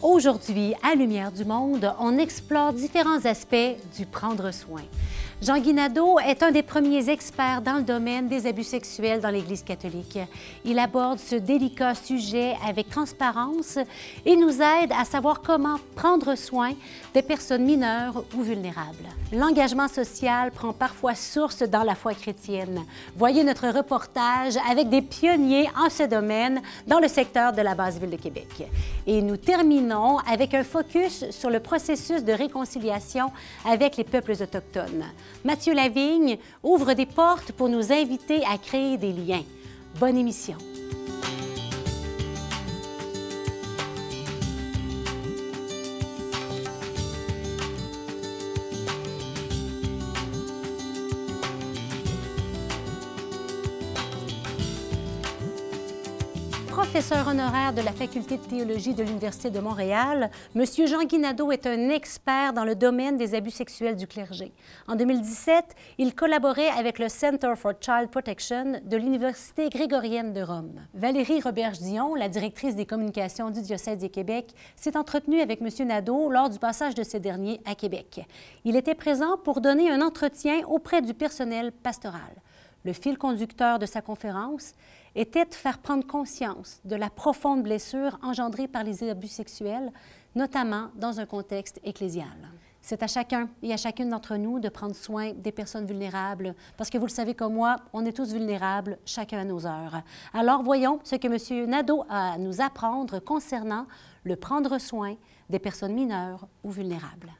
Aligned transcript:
Aujourd'hui, 0.00 0.74
à 0.88 0.94
Lumière 0.94 1.32
du 1.32 1.44
Monde, 1.44 1.92
on 1.98 2.18
explore 2.18 2.72
différents 2.72 3.24
aspects 3.24 3.56
du 3.96 4.06
prendre 4.06 4.52
soin. 4.52 4.82
Jean 5.40 5.60
Guinado 5.60 6.18
est 6.18 6.42
un 6.42 6.50
des 6.50 6.64
premiers 6.64 7.10
experts 7.10 7.62
dans 7.62 7.76
le 7.76 7.84
domaine 7.84 8.26
des 8.26 8.48
abus 8.48 8.64
sexuels 8.64 9.20
dans 9.20 9.30
l'Église 9.30 9.62
catholique. 9.62 10.18
Il 10.64 10.80
aborde 10.80 11.20
ce 11.20 11.36
délicat 11.36 11.94
sujet 11.94 12.56
avec 12.66 12.90
transparence 12.90 13.78
et 14.26 14.34
nous 14.34 14.60
aide 14.60 14.90
à 14.98 15.04
savoir 15.04 15.40
comment 15.40 15.76
prendre 15.94 16.34
soin 16.34 16.72
des 17.14 17.22
personnes 17.22 17.64
mineures 17.64 18.24
ou 18.36 18.42
vulnérables. 18.42 19.06
L'engagement 19.32 19.86
social 19.86 20.50
prend 20.50 20.72
parfois 20.72 21.14
source 21.14 21.62
dans 21.62 21.84
la 21.84 21.94
foi 21.94 22.14
chrétienne. 22.14 22.84
Voyez 23.14 23.44
notre 23.44 23.68
reportage 23.68 24.54
avec 24.68 24.88
des 24.88 25.02
pionniers 25.02 25.70
en 25.78 25.88
ce 25.88 26.02
domaine 26.02 26.60
dans 26.88 26.98
le 26.98 27.06
secteur 27.06 27.52
de 27.52 27.62
la 27.62 27.76
basse 27.76 27.98
ville 27.98 28.10
de 28.10 28.16
Québec. 28.16 28.68
Et 29.06 29.22
nous 29.22 29.36
terminons 29.36 30.18
avec 30.18 30.52
un 30.54 30.64
focus 30.64 31.30
sur 31.30 31.48
le 31.48 31.60
processus 31.60 32.24
de 32.24 32.32
réconciliation 32.32 33.30
avec 33.64 33.96
les 33.96 34.04
peuples 34.04 34.32
autochtones. 34.32 35.04
Mathieu 35.44 35.74
Lavigne 35.74 36.38
ouvre 36.62 36.94
des 36.94 37.06
portes 37.06 37.52
pour 37.52 37.68
nous 37.68 37.92
inviter 37.92 38.44
à 38.44 38.58
créer 38.58 38.96
des 38.96 39.12
liens. 39.12 39.44
Bonne 39.98 40.16
émission. 40.16 40.56
Professeur 56.78 57.26
honoraire 57.26 57.72
de 57.72 57.82
la 57.82 57.90
Faculté 57.90 58.36
de 58.36 58.42
théologie 58.44 58.94
de 58.94 59.02
l'Université 59.02 59.50
de 59.50 59.58
Montréal, 59.58 60.30
M. 60.54 60.64
Jean 60.86 61.02
Guinado 61.02 61.50
est 61.50 61.66
un 61.66 61.88
expert 61.88 62.52
dans 62.52 62.62
le 62.62 62.76
domaine 62.76 63.16
des 63.16 63.34
abus 63.34 63.50
sexuels 63.50 63.96
du 63.96 64.06
clergé. 64.06 64.52
En 64.86 64.94
2017, 64.94 65.74
il 65.98 66.14
collaborait 66.14 66.68
avec 66.68 67.00
le 67.00 67.08
Center 67.08 67.54
for 67.56 67.72
Child 67.80 68.10
Protection 68.10 68.80
de 68.84 68.96
l'Université 68.96 69.70
grégorienne 69.70 70.32
de 70.32 70.40
Rome. 70.40 70.86
Valérie 70.94 71.40
Roberge-Dion, 71.40 72.14
la 72.14 72.28
directrice 72.28 72.76
des 72.76 72.86
communications 72.86 73.50
du 73.50 73.60
diocèse 73.60 73.98
de 73.98 74.06
Québec, 74.06 74.54
s'est 74.76 74.96
entretenue 74.96 75.40
avec 75.40 75.60
M. 75.60 75.88
Nadeau 75.88 76.30
lors 76.30 76.48
du 76.48 76.60
passage 76.60 76.94
de 76.94 77.02
ce 77.02 77.16
dernier 77.16 77.60
à 77.64 77.74
Québec. 77.74 78.20
Il 78.64 78.76
était 78.76 78.94
présent 78.94 79.36
pour 79.36 79.60
donner 79.60 79.90
un 79.90 80.00
entretien 80.00 80.60
auprès 80.68 81.02
du 81.02 81.12
personnel 81.12 81.72
pastoral. 81.72 82.40
Le 82.84 82.92
fil 82.92 83.18
conducteur 83.18 83.80
de 83.80 83.86
sa 83.86 84.00
conférence 84.00 84.74
était 85.14 85.44
de 85.44 85.54
faire 85.54 85.78
prendre 85.78 86.06
conscience 86.06 86.80
de 86.84 86.96
la 86.96 87.10
profonde 87.10 87.62
blessure 87.62 88.18
engendrée 88.22 88.68
par 88.68 88.84
les 88.84 89.08
abus 89.08 89.28
sexuels, 89.28 89.92
notamment 90.34 90.88
dans 90.94 91.20
un 91.20 91.26
contexte 91.26 91.80
ecclésial. 91.84 92.50
C'est 92.80 93.02
à 93.02 93.06
chacun 93.06 93.50
et 93.62 93.72
à 93.72 93.76
chacune 93.76 94.08
d'entre 94.08 94.36
nous 94.36 94.60
de 94.60 94.68
prendre 94.68 94.94
soin 94.94 95.32
des 95.32 95.52
personnes 95.52 95.84
vulnérables, 95.84 96.54
parce 96.76 96.88
que 96.88 96.96
vous 96.96 97.06
le 97.06 97.10
savez 97.10 97.34
comme 97.34 97.54
moi, 97.54 97.76
on 97.92 98.06
est 98.06 98.16
tous 98.16 98.32
vulnérables, 98.32 98.98
chacun 99.04 99.40
à 99.40 99.44
nos 99.44 99.66
heures. 99.66 100.02
Alors 100.32 100.62
voyons 100.62 101.00
ce 101.04 101.16
que 101.16 101.26
M. 101.26 101.68
Nadeau 101.68 102.04
a 102.08 102.32
à 102.32 102.38
nous 102.38 102.62
apprendre 102.62 103.18
concernant 103.18 103.86
le 104.24 104.36
prendre 104.36 104.78
soin 104.78 105.16
des 105.50 105.58
personnes 105.58 105.92
mineures 105.92 106.46
ou 106.64 106.70
vulnérables. 106.70 107.32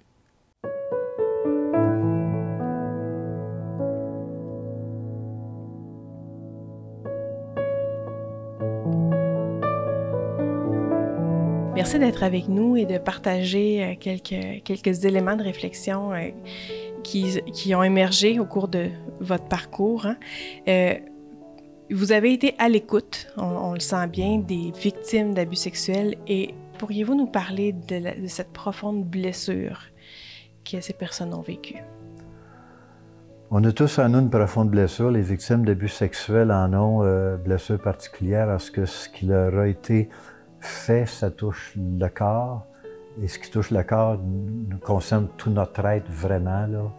Merci 11.88 12.00
d'être 12.00 12.22
avec 12.22 12.48
nous 12.48 12.76
et 12.76 12.84
de 12.84 12.98
partager 12.98 13.82
euh, 13.82 13.94
quelques, 13.98 14.62
quelques 14.62 15.06
éléments 15.06 15.36
de 15.36 15.42
réflexion 15.42 16.12
euh, 16.12 16.28
qui, 17.02 17.40
qui, 17.54 17.74
ont 17.74 17.82
émergé 17.82 18.38
au 18.38 18.44
cours 18.44 18.68
de 18.68 18.88
votre 19.20 19.46
parcours. 19.46 20.04
Hein. 20.04 20.18
Euh, 20.68 20.92
vous 21.90 22.12
avez 22.12 22.34
été 22.34 22.54
à 22.58 22.68
l'écoute, 22.68 23.28
on, 23.38 23.72
le 23.72 23.80
sent 23.80 24.06
bien, 24.08 24.36
des 24.36 24.70
victimes 24.78 25.32
d'abus 25.32 25.56
sexuels 25.56 26.16
et 26.26 26.54
pourriez-vous 26.78 27.14
nous 27.14 27.26
parler 27.26 27.72
de, 27.72 28.26
cette 28.26 28.52
profonde 28.52 29.06
blessure 29.06 29.80
que 30.70 30.82
ces 30.82 30.92
personnes 30.92 31.32
ont 31.32 31.40
vécue? 31.40 31.78
On 33.50 33.64
a 33.64 33.72
tous 33.72 33.98
en 33.98 34.10
nous 34.10 34.18
une 34.18 34.28
profonde 34.28 34.68
blessure. 34.68 35.10
Les 35.10 35.22
victimes 35.22 35.64
d'abus 35.64 35.88
sexuels 35.88 36.52
en 36.52 36.74
ont 36.74 37.02
euh, 37.02 37.38
blessure 37.38 37.80
particulière 37.80 38.46
parce 38.46 38.68
que 38.68 38.84
ce 38.84 39.08
qui 39.08 39.24
leur 39.24 39.58
a 39.58 39.66
été 39.66 40.10
fait, 40.60 41.06
ça 41.06 41.30
touche 41.30 41.72
le 41.76 42.08
corps. 42.08 42.66
Et 43.22 43.28
ce 43.28 43.38
qui 43.38 43.50
touche 43.50 43.70
le 43.70 43.82
corps 43.82 44.18
nous 44.18 44.78
concerne 44.78 45.28
tout 45.36 45.50
notre 45.50 45.84
être 45.86 46.08
vraiment. 46.10 46.66
Là. 46.66 46.92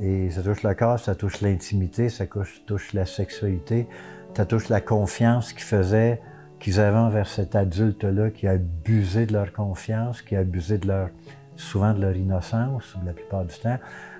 Et 0.00 0.30
ça 0.30 0.42
touche 0.42 0.62
le 0.62 0.74
corps, 0.74 0.98
ça 0.98 1.14
touche 1.14 1.40
l'intimité, 1.40 2.08
ça 2.08 2.24
touche, 2.66 2.92
la 2.92 3.06
sexualité, 3.06 3.86
ça 4.34 4.46
touche 4.46 4.68
la 4.68 4.80
confiance 4.80 5.52
qu'ils 5.52 5.62
faisaient, 5.62 6.20
qu'ils 6.58 6.80
avaient 6.80 6.98
envers 6.98 7.26
cet 7.26 7.54
adulte-là 7.54 8.30
qui 8.30 8.46
a 8.46 8.52
abusé 8.52 9.26
de 9.26 9.32
leur 9.32 9.52
confiance, 9.52 10.22
qui 10.22 10.36
a 10.36 10.40
abusé 10.40 10.78
de 10.78 10.88
leur, 10.88 11.08
souvent 11.56 11.92
de 11.92 12.00
leur 12.00 12.16
innocence, 12.16 12.96
la 13.04 13.12
plupart 13.12 13.44
du 13.44 13.54
temps. 13.58 13.78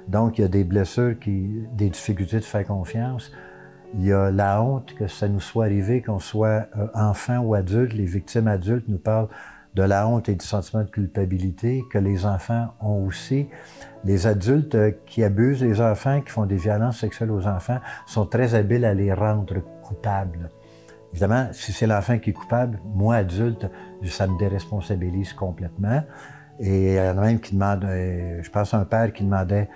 Donc, 0.09 0.39
il 0.39 0.43
y 0.43 0.45
a 0.45 0.49
des 0.49 0.65
blessures, 0.65 1.15
des 1.25 1.91
difficultés 1.91 2.39
de 2.39 2.45
faire 2.45 2.67
confiance. 2.67 3.31
Il 3.95 4.07
y 4.07 4.13
a 4.13 4.31
la 4.31 4.63
honte 4.63 4.95
que 4.95 5.07
ça 5.07 5.29
nous 5.29 5.41
soit 5.41 5.67
arrivé, 5.67 6.01
qu'on 6.01 6.19
soit 6.19 6.67
euh, 6.79 6.87
enfant 6.95 7.39
ou 7.41 7.55
adulte. 7.55 7.93
Les 7.93 8.07
victimes 8.07 8.49
adultes 8.49 8.89
nous 8.89 8.99
parlent 8.99 9.29
de 9.75 9.83
la 9.83 10.09
honte 10.09 10.29
et 10.29 10.35
du 10.35 10.45
sentiment 10.45 10.83
de 10.83 10.91
culpabilité 10.91 11.85
que 11.91 11.99
les 11.99 12.25
enfants 12.25 12.75
ont 12.81 13.05
aussi. 13.07 13.49
Les 14.05 14.27
adultes 14.27 14.75
euh, 14.75 14.93
qui 15.07 15.23
abusent 15.23 15.63
les 15.63 15.81
enfants, 15.81 16.21
qui 16.23 16.31
font 16.31 16.47
des 16.47 16.57
violences 16.57 17.01
sexuelles 17.01 17.31
aux 17.31 17.47
enfants, 17.47 17.81
sont 18.07 18.25
très 18.25 18.55
habiles 18.55 18.85
à 18.87 18.95
les 18.95 19.13
rendre 19.13 19.61
coupables. 19.83 20.51
Évidemment, 21.13 21.49
si 21.53 21.73
c'est 21.73 21.87
l'enfant 21.87 22.19
qui 22.19 22.31
est 22.31 22.35
coupable, 22.35 22.81
moi, 22.95 23.17
adulte, 23.17 23.71
ça 24.05 24.27
me 24.27 24.39
déresponsabilise 24.39 25.35
complètement. 25.35 26.03
Et 26.59 26.93
il 26.93 26.95
y 26.95 27.01
en 27.01 27.19
a 27.19 27.21
même 27.21 27.41
qui 27.41 27.55
demandent, 27.55 27.85
euh, 27.85 28.43
je 28.43 28.51
pense 28.51 28.73
à 28.73 28.79
un 28.79 28.85
père 28.85 29.13
qui 29.13 29.25
demandait 29.25 29.69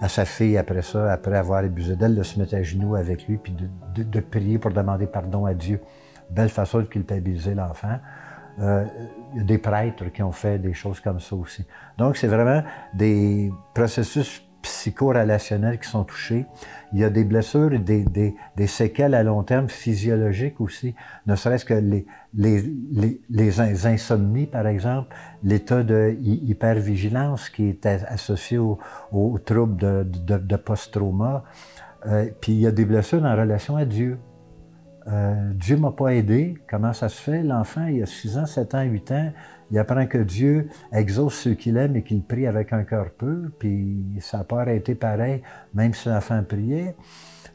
à 0.00 0.08
sa 0.08 0.24
fille 0.24 0.56
après 0.56 0.82
ça, 0.82 1.12
après 1.12 1.36
avoir 1.36 1.62
abusé 1.62 1.94
d'elle, 1.94 2.14
de 2.14 2.22
se 2.22 2.38
mettre 2.38 2.54
à 2.54 2.62
genoux 2.62 2.94
avec 2.94 3.26
lui, 3.26 3.36
puis 3.36 3.52
de, 3.52 4.02
de, 4.02 4.20
prier 4.20 4.58
pour 4.58 4.72
demander 4.72 5.06
pardon 5.06 5.44
à 5.44 5.54
Dieu. 5.54 5.80
Belle 6.30 6.48
façon 6.48 6.78
de 6.78 6.84
culpabiliser 6.84 7.54
l'enfant. 7.54 7.98
Euh, 8.60 8.84
il 9.32 9.38
y 9.38 9.40
a 9.40 9.44
des 9.44 9.58
prêtres 9.58 10.06
qui 10.12 10.22
ont 10.22 10.32
fait 10.32 10.58
des 10.58 10.74
choses 10.74 11.00
comme 11.00 11.20
ça 11.20 11.36
aussi. 11.36 11.66
Donc, 11.98 12.16
c'est 12.16 12.28
vraiment 12.28 12.62
des 12.94 13.52
processus 13.74 14.42
psychorelationnels 14.62 15.78
qui 15.78 15.88
sont 15.88 16.04
touchés. 16.04 16.46
Il 16.92 16.98
y 16.98 17.04
a 17.04 17.10
des 17.10 17.24
blessures 17.24 17.72
et 17.72 17.78
des, 17.78 18.04
des, 18.04 18.66
séquelles 18.66 19.14
à 19.14 19.22
long 19.22 19.42
terme 19.42 19.68
physiologiques 19.68 20.60
aussi, 20.60 20.94
ne 21.26 21.36
serait-ce 21.36 21.64
que 21.64 21.74
les, 21.74 22.06
les, 22.34 23.20
les, 23.30 23.60
insomnies, 23.86 24.46
par 24.46 24.66
exemple, 24.66 25.14
l'état 25.42 25.82
de 25.82 26.16
hypervigilance 26.20 27.48
qui 27.48 27.68
est 27.68 27.86
associé 27.86 28.58
aux 28.58 28.78
au 29.12 29.38
troubles 29.38 29.76
de, 29.76 30.38
de, 30.38 30.56
post-trauma. 30.56 31.44
Euh, 32.06 32.30
puis 32.40 32.52
il 32.52 32.60
y 32.60 32.66
a 32.66 32.72
des 32.72 32.84
blessures 32.84 33.24
en 33.24 33.36
relation 33.36 33.76
à 33.76 33.84
Dieu. 33.84 34.18
Euh, 35.06 35.52
Dieu 35.54 35.76
m'a 35.76 35.92
pas 35.92 36.14
aidé. 36.14 36.54
Comment 36.68 36.92
ça 36.92 37.08
se 37.08 37.20
fait? 37.20 37.42
L'enfant, 37.42 37.86
il 37.86 38.02
a 38.02 38.06
6 38.06 38.38
ans, 38.38 38.46
7 38.46 38.74
ans, 38.74 38.82
8 38.82 39.12
ans, 39.12 39.32
il 39.70 39.78
apprend 39.78 40.06
que 40.06 40.18
Dieu 40.18 40.68
exauce 40.92 41.34
ceux 41.34 41.54
qu'il 41.54 41.76
aime 41.76 41.96
et 41.96 42.02
qu'il 42.02 42.22
prie 42.22 42.46
avec 42.46 42.72
un 42.72 42.82
cœur 42.82 43.10
pur, 43.10 43.50
puis 43.58 44.02
ça 44.20 44.38
n'a 44.38 44.44
pas 44.44 44.62
arrêté 44.62 44.94
pareil, 44.94 45.42
même 45.74 45.94
si 45.94 46.08
l'enfant 46.08 46.42
priait. 46.42 46.96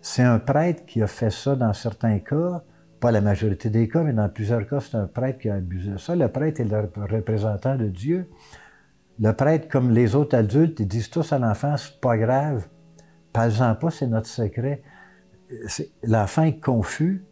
C'est 0.02 0.24
un 0.24 0.40
prêtre 0.40 0.86
qui 0.86 1.02
a 1.02 1.08
fait 1.08 1.32
ça 1.32 1.56
dans 1.56 1.74
certains 1.74 2.20
cas, 2.20 2.64
pas 3.00 3.12
la 3.12 3.22
majorité 3.22 3.70
des 3.70 3.88
cas, 3.88 4.04
mais 4.04 4.14
dans 4.14 4.30
plusieurs 4.30 4.66
cas, 4.68 4.80
c'est 4.80 4.96
un 4.96 5.08
prêtre 5.08 5.40
qui 5.40 5.50
a 5.50 5.56
abusé 5.56 5.92
de 5.92 5.98
ça. 5.98 6.16
Le 6.16 6.30
prêtre 6.30 6.62
est 6.62 6.66
le 6.66 6.90
représentant 6.96 7.76
de 7.76 7.88
Dieu. 7.88 8.30
Le 9.20 9.32
prêtre, 9.34 9.68
comme 9.68 9.92
les 9.92 10.16
autres 10.16 10.38
adultes, 10.38 10.80
ils 10.80 10.88
disent 10.88 11.10
tous 11.10 11.34
à 11.34 11.40
l'enfant, 11.40 11.76
c'est 11.78 12.00
pas 12.00 12.18
grave, 12.18 12.68
parle-en 13.34 13.76
pas, 13.76 13.90
c'est 13.90 14.08
notre 14.08 14.28
secret. 14.28 14.82
L'enfant 16.04 16.44
est 16.44 16.60
confus. 16.60 17.26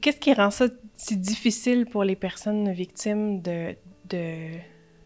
Qu'est-ce 0.00 0.18
qui 0.18 0.32
rend 0.32 0.50
ça 0.50 0.66
si 0.94 1.16
difficile 1.16 1.86
pour 1.86 2.04
les 2.04 2.16
personnes 2.16 2.70
victimes 2.70 3.42
de, 3.42 3.74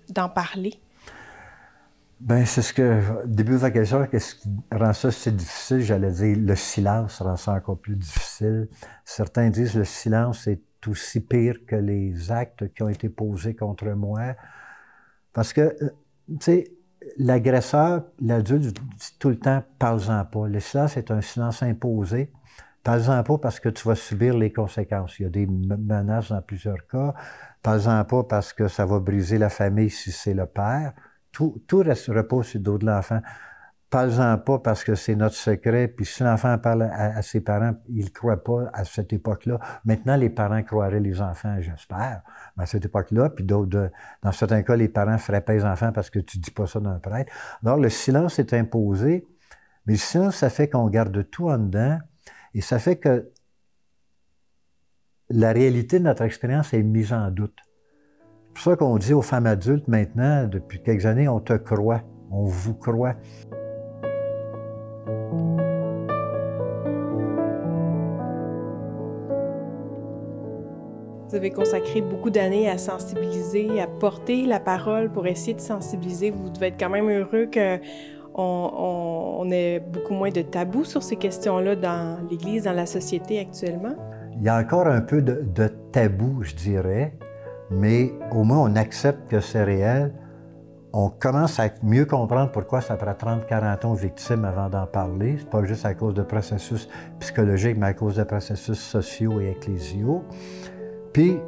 d'en 0.08 0.29
parler? 0.29 0.81
Ben 2.19 2.47
c'est 2.47 2.62
ce 2.62 2.73
que, 2.73 3.26
début 3.26 3.56
de 3.56 3.62
la 3.62 3.70
question, 3.70 4.06
qu'est-ce 4.06 4.37
qui 4.37 4.49
rend 4.73 4.94
ça 4.94 5.11
si 5.11 5.31
difficile? 5.32 5.81
J'allais 5.81 6.12
dire, 6.12 6.37
le 6.38 6.56
silence 6.56 7.20
rend 7.20 7.37
ça 7.37 7.53
encore 7.53 7.79
plus 7.79 7.97
difficile. 7.97 8.69
Certains 9.05 9.50
disent 9.50 9.75
le 9.75 9.85
silence 9.85 10.47
est 10.47 10.62
aussi 10.88 11.20
pire 11.20 11.67
que 11.67 11.76
les 11.76 12.32
actes 12.32 12.73
qui 12.73 12.82
ont 12.82 12.88
été 12.88 13.11
posés 13.11 13.55
contre 13.55 13.87
moi. 13.91 14.35
Parce 15.35 15.53
que, 15.53 15.61
euh, 15.61 15.91
tu 16.29 16.37
sais, 16.41 16.64
l'agresseur, 17.19 18.05
l'adulte 18.20 18.73
dit 18.73 19.17
tout 19.19 19.29
le 19.29 19.38
temps, 19.38 19.62
parle-en 19.79 20.25
pas. 20.25 20.49
Le 20.49 20.61
silence 20.61 20.97
est 20.97 21.11
un 21.11 21.20
silence 21.20 21.62
imposé. 21.62 22.32
Parle-en 22.82 23.23
pas 23.25 23.38
parce 23.38 23.61
que 23.61 23.69
tu 23.69 23.87
vas 23.87 23.94
subir 23.94 24.38
les 24.38 24.53
conséquences. 24.53 25.19
Il 25.19 25.25
y 25.25 25.26
a 25.26 25.29
des 25.29 25.47
menaces 25.47 26.31
dans 26.31 26.41
plusieurs 26.41 26.87
cas. 26.87 27.14
Parle-en 27.67 28.05
pas 28.05 28.23
parce 28.23 28.53
que 28.53 28.69
ça 28.69 28.87
va 28.87 29.01
briser 29.01 29.39
la 29.39 29.49
famille 29.49 29.91
si 29.91 30.13
c'est 30.13 30.35
le 30.35 30.47
père. 30.47 30.93
Tout, 31.33 31.65
tout 31.67 31.79
reste, 31.79 32.07
repose 32.07 32.47
sur 32.47 32.61
le 32.61 32.63
dos 32.63 32.79
de 32.79 32.87
l'enfant. 32.87 33.21
Parle-en 33.91 34.39
pas 34.39 34.61
parce 34.61 34.85
que 34.85 34.95
c'est 34.95 35.17
notre 35.17 35.35
secret. 35.35 35.89
Puis 35.89 36.07
si 36.07 36.23
l'enfant 36.23 36.57
parle 36.59 36.83
à, 36.83 37.21
ses 37.23 37.41
parents, 37.41 37.73
il 37.89 38.05
ne 38.05 38.11
croit 38.11 38.45
pas 38.45 38.71
à 38.73 38.85
cette 38.85 39.13
époque-là. 39.13 39.59
Maintenant, 39.85 40.15
les 40.15 40.31
parents 40.31 40.63
croiraient 40.63 41.01
les 41.01 41.21
enfants, 41.21 41.57
j'espère. 41.59 42.23
Mais 42.57 42.63
à 42.63 42.67
cette 42.67 42.85
époque-là, 42.85 43.31
puis 43.31 43.43
d'autres, 43.43 43.91
dans 44.23 44.31
certains 44.31 44.63
cas, 44.63 44.77
les 44.77 44.89
parents 44.89 45.17
pas 45.19 45.53
les 45.53 45.65
enfants 45.65 45.91
parce 45.91 46.09
que 46.09 46.21
tu 46.21 46.39
dis 46.39 46.53
pas 46.53 46.69
ça 46.69 46.79
d'un 46.79 47.01
prêtre. 47.01 47.33
Alors, 47.65 47.79
le 47.79 47.89
silence 47.89 48.39
est 48.39 48.55
imposé. 48.55 49.27
Mais 49.87 49.95
le 49.95 49.99
silence, 49.99 50.37
ça 50.37 50.51
fait 50.51 50.69
qu'on 50.69 50.89
garde 50.89 51.29
tout 51.33 51.49
en 51.49 51.59
dedans. 51.59 51.99
Et 52.55 52.61
ça 52.61 52.79
fait 52.79 52.95
que 52.95 53.33
la 55.31 55.52
réalité 55.52 55.99
de 55.99 56.05
notre 56.05 56.23
expérience 56.23 56.73
est 56.73 56.82
mise 56.82 57.12
en 57.12 57.31
doute. 57.31 57.56
C'est 58.49 58.55
pour 58.55 58.62
ça 58.62 58.76
qu'on 58.76 58.96
dit 58.96 59.12
aux 59.12 59.23
femmes 59.23 59.46
adultes 59.46 59.88
maintenant, 59.88 60.46
depuis 60.46 60.81
quelques 60.82 61.05
années, 61.05 61.28
on 61.28 61.40
te 61.40 61.52
croit, 61.52 62.02
on 62.31 62.44
vous 62.44 62.75
croit. 62.75 63.17
Vous 71.29 71.34
avez 71.34 71.50
consacré 71.50 72.00
beaucoup 72.00 72.31
d'années 72.31 72.70
à 72.70 72.79
sensibiliser, 72.79 73.81
à 73.81 73.88
porter 73.88 74.46
la 74.46 74.61
parole 74.61 75.11
pour 75.11 75.26
essayer 75.26 75.55
de 75.55 75.61
sensibiliser. 75.61 76.31
Vous 76.31 76.49
devez 76.50 76.69
être 76.69 76.79
quand 76.79 76.88
même 76.88 77.11
heureux 77.11 77.50
qu'on 77.52 77.81
on, 78.38 79.50
ait 79.50 79.81
beaucoup 79.81 80.14
moins 80.14 80.31
de 80.31 80.43
tabous 80.43 80.84
sur 80.84 81.02
ces 81.02 81.17
questions-là 81.17 81.75
dans 81.75 82.25
l'Église, 82.31 82.62
dans 82.62 82.72
la 82.72 82.87
société 82.87 83.40
actuellement. 83.40 83.96
Il 84.38 84.44
y 84.44 84.49
a 84.49 84.56
encore 84.56 84.87
un 84.87 85.00
peu 85.00 85.23
de, 85.23 85.69
tabou, 85.93 86.43
je 86.43 86.55
dirais, 86.55 87.17
mais 87.71 88.12
au 88.33 88.44
moins 88.44 88.59
on 88.59 88.77
accepte 88.77 89.31
que 89.31 89.41
c'est 89.41 89.65
réel. 89.65 90.12
On 90.93 91.11
commence 91.11 91.59
à 91.59 91.69
mieux 91.83 92.06
comprendre 92.06 92.53
pourquoi 92.53 92.81
ça 92.81 92.97
prend 92.97 93.12
30-40 93.12 93.87
ans 93.87 93.93
aux 93.93 93.94
victimes 93.94 94.44
avant 94.44 94.69
d'en 94.69 94.87
parler. 94.87 95.37
C'est 95.38 95.50
pas 95.50 95.65
juste 95.65 95.85
à 95.85 95.94
cause 95.94 96.15
de 96.15 96.23
processus 96.23 96.88
psychologiques, 97.19 97.77
mais 97.77 97.87
à 97.87 97.94
cause 97.94 98.17
de 98.17 98.25
processus 98.25 98.79
sociaux 98.79 99.41
et 99.41 99.50
ecclésiaux. 99.50 100.23
Puis, 101.12 101.39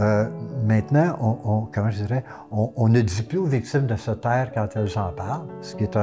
euh, 0.00 0.28
maintenant, 0.64 1.16
on, 1.20 1.66
comment 1.72 1.90
je 1.90 2.04
dirais, 2.04 2.24
on, 2.50 2.88
ne 2.88 3.00
dit 3.00 3.22
plus 3.22 3.38
aux 3.38 3.46
victimes 3.46 3.86
de 3.86 3.96
se 3.96 4.12
taire 4.12 4.52
quand 4.54 4.68
elles 4.76 4.98
en 4.98 5.12
parlent, 5.12 5.48
ce 5.60 5.74
qui 5.74 5.84
est 5.84 5.96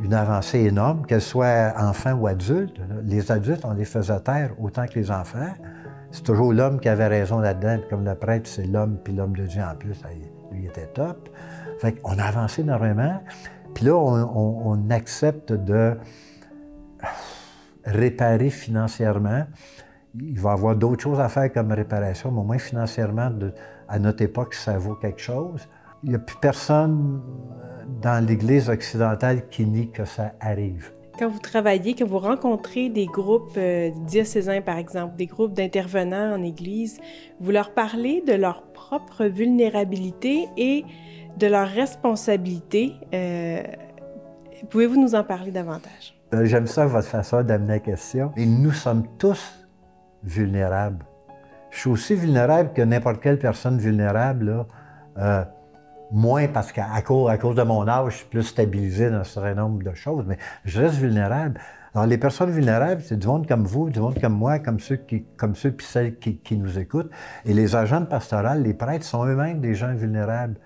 une 0.00 0.14
avancée 0.14 0.60
énorme, 0.60 1.06
qu'elles 1.06 1.20
soient 1.20 1.74
enfants 1.76 2.12
ou 2.14 2.26
adultes. 2.26 2.80
Les 3.04 3.30
adultes, 3.30 3.64
on 3.64 3.74
les 3.74 3.84
faisait 3.84 4.20
taire 4.20 4.52
autant 4.60 4.86
que 4.86 4.98
les 4.98 5.10
enfants. 5.10 5.52
C'est 6.10 6.24
toujours 6.24 6.52
l'homme 6.52 6.80
qui 6.80 6.88
avait 6.88 7.08
raison 7.08 7.38
là-dedans, 7.38 7.78
comme 7.88 8.04
le 8.04 8.14
prêtre, 8.14 8.48
c'est 8.48 8.66
l'homme, 8.66 8.98
puis 9.02 9.14
l'homme 9.14 9.34
de 9.34 9.46
Dieu 9.46 9.62
en 9.62 9.74
plus, 9.74 10.02
lui 10.52 10.66
était 10.66 10.88
top. 10.88 11.28
Fait 11.78 11.92
qu'on 11.92 12.18
a 12.18 12.24
avancé 12.24 12.62
énormément. 12.62 13.22
Puis 13.74 13.86
là, 13.86 13.94
on, 13.94 14.72
on 14.72 14.90
accepte 14.90 15.52
de 15.52 15.96
réparer 17.84 18.50
financièrement 18.50 19.44
il 20.14 20.38
va 20.38 20.50
y 20.50 20.52
avoir 20.52 20.76
d'autres 20.76 21.02
choses 21.02 21.20
à 21.20 21.28
faire 21.28 21.52
comme 21.52 21.72
réparation, 21.72 22.30
mais 22.30 22.40
au 22.40 22.44
moins 22.44 22.58
financièrement, 22.58 23.30
à 23.88 23.98
notre 23.98 24.22
époque, 24.22 24.54
ça 24.54 24.76
vaut 24.78 24.94
quelque 24.94 25.20
chose. 25.20 25.68
Il 26.04 26.10
n'y 26.10 26.16
a 26.16 26.18
plus 26.18 26.36
personne 26.40 27.22
euh, 27.62 27.84
dans 28.02 28.24
l'Église 28.26 28.68
occidentale 28.68 29.48
qui 29.48 29.64
nie 29.64 29.90
que 29.90 30.04
ça 30.04 30.32
arrive. 30.40 30.90
Quand 31.16 31.28
vous 31.28 31.38
travaillez, 31.38 31.94
quand 31.94 32.06
vous 32.06 32.18
rencontrez 32.18 32.88
des 32.88 33.06
groupes 33.06 33.56
euh, 33.56 33.90
diocésains, 34.06 34.62
par 34.62 34.78
exemple, 34.78 35.14
des 35.14 35.26
groupes 35.26 35.52
d'intervenants 35.52 36.34
en 36.34 36.42
Église, 36.42 36.98
vous 37.38 37.52
leur 37.52 37.72
parlez 37.72 38.22
de 38.26 38.32
leur 38.32 38.62
propre 38.72 39.26
vulnérabilité 39.26 40.48
et 40.56 40.84
de 41.38 41.46
leur 41.46 41.68
responsabilité. 41.68 42.94
Euh, 43.14 43.62
pouvez-vous 44.70 45.00
nous 45.00 45.14
en 45.14 45.22
parler 45.22 45.52
davantage? 45.52 46.18
J'aime 46.42 46.66
ça, 46.66 46.86
votre 46.86 47.06
façon 47.06 47.42
d'amener 47.42 47.74
la 47.74 47.78
question. 47.78 48.32
Et 48.36 48.46
nous 48.46 48.72
sommes 48.72 49.04
tous 49.18 49.68
vulnérable. 50.24 51.04
Je 51.70 51.78
suis 51.78 51.90
aussi 51.90 52.14
vulnérable 52.14 52.72
que 52.72 52.82
n'importe 52.82 53.22
quelle 53.22 53.38
personne 53.38 53.78
vulnérable, 53.78 54.66
moins 56.12 56.46
parce 56.46 56.72
qu'à 56.72 57.00
cause, 57.02 57.56
de 57.56 57.62
mon 57.62 57.88
âge, 57.88 58.12
je 58.12 58.16
suis 58.18 58.26
plus 58.26 58.42
stabilisé 58.42 59.10
dans 59.10 59.18
un 59.18 59.24
certain 59.24 59.54
nombre 59.54 59.82
de 59.82 59.94
choses, 59.94 60.24
mais 60.26 60.38
je 60.64 60.80
reste 60.80 60.96
vulnérable. 60.96 61.58
Alors, 61.94 62.06
les 62.06 62.18
personnes 62.18 62.50
vulnérables, 62.50 63.02
c'est 63.02 63.18
du 63.18 63.26
monde 63.26 63.46
comme 63.46 63.64
vous, 63.64 63.90
du 63.90 64.00
monde 64.00 64.18
comme 64.20 64.34
moi, 64.34 64.58
comme 64.58 64.80
ceux 64.80 64.96
qui, 64.96 65.24
comme 65.36 65.54
ceux 65.54 65.72
puis 65.72 65.86
celles 65.86 66.18
qui, 66.18 66.56
nous 66.56 66.78
écoutent. 66.78 67.10
Et 67.44 67.52
les 67.52 67.76
agents 67.76 68.00
de 68.00 68.06
pastoral, 68.06 68.62
les 68.62 68.74
prêtres 68.74 69.04
sont 69.04 69.26
eux-mêmes 69.26 69.60
des 69.60 69.74
gens 69.74 69.94
vulnérables. 69.94 70.56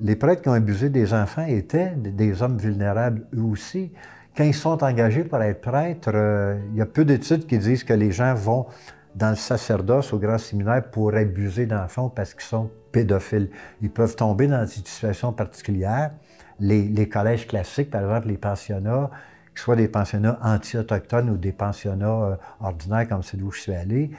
Les 0.00 0.16
prêtres 0.16 0.42
qui 0.42 0.48
ont 0.48 0.54
abusé 0.54 0.88
des 0.88 1.14
enfants 1.14 1.44
étaient 1.46 1.94
des 1.96 2.42
hommes 2.42 2.58
vulnérables 2.58 3.26
eux 3.34 3.42
aussi. 3.42 3.92
Quand 4.36 4.42
ils 4.42 4.54
sont 4.54 4.82
engagés 4.82 5.22
pour 5.22 5.40
être 5.40 5.60
prêtres, 5.60 6.10
euh, 6.12 6.58
il 6.72 6.78
y 6.78 6.80
a 6.80 6.86
peu 6.86 7.04
d'études 7.04 7.46
qui 7.46 7.58
disent 7.58 7.84
que 7.84 7.92
les 7.92 8.10
gens 8.10 8.34
vont 8.34 8.66
dans 9.14 9.30
le 9.30 9.36
sacerdoce 9.36 10.12
au 10.12 10.18
grand 10.18 10.38
séminaire 10.38 10.90
pour 10.90 11.14
abuser 11.14 11.66
d'enfants 11.66 12.08
parce 12.08 12.34
qu'ils 12.34 12.42
sont 12.42 12.68
pédophiles. 12.94 13.50
Ils 13.82 13.90
peuvent 13.90 14.14
tomber 14.14 14.46
dans 14.46 14.62
des 14.62 14.70
situations 14.70 15.32
particulières. 15.32 16.12
Les, 16.60 17.08
collèges 17.08 17.46
classiques, 17.48 17.90
par 17.90 18.02
exemple, 18.02 18.28
les 18.28 18.38
pensionnats, 18.38 19.10
que 19.52 19.60
ce 19.60 19.64
soit 19.64 19.76
des 19.76 19.88
pensionnats 19.88 20.38
anti-autochtones 20.42 21.28
ou 21.28 21.36
des 21.36 21.52
pensionnats 21.52 22.22
euh, 22.22 22.36
ordinaires 22.60 23.08
comme 23.08 23.24
celui 23.24 23.42
où 23.42 23.50
je 23.50 23.60
suis 23.60 23.74
allé, 23.74 24.12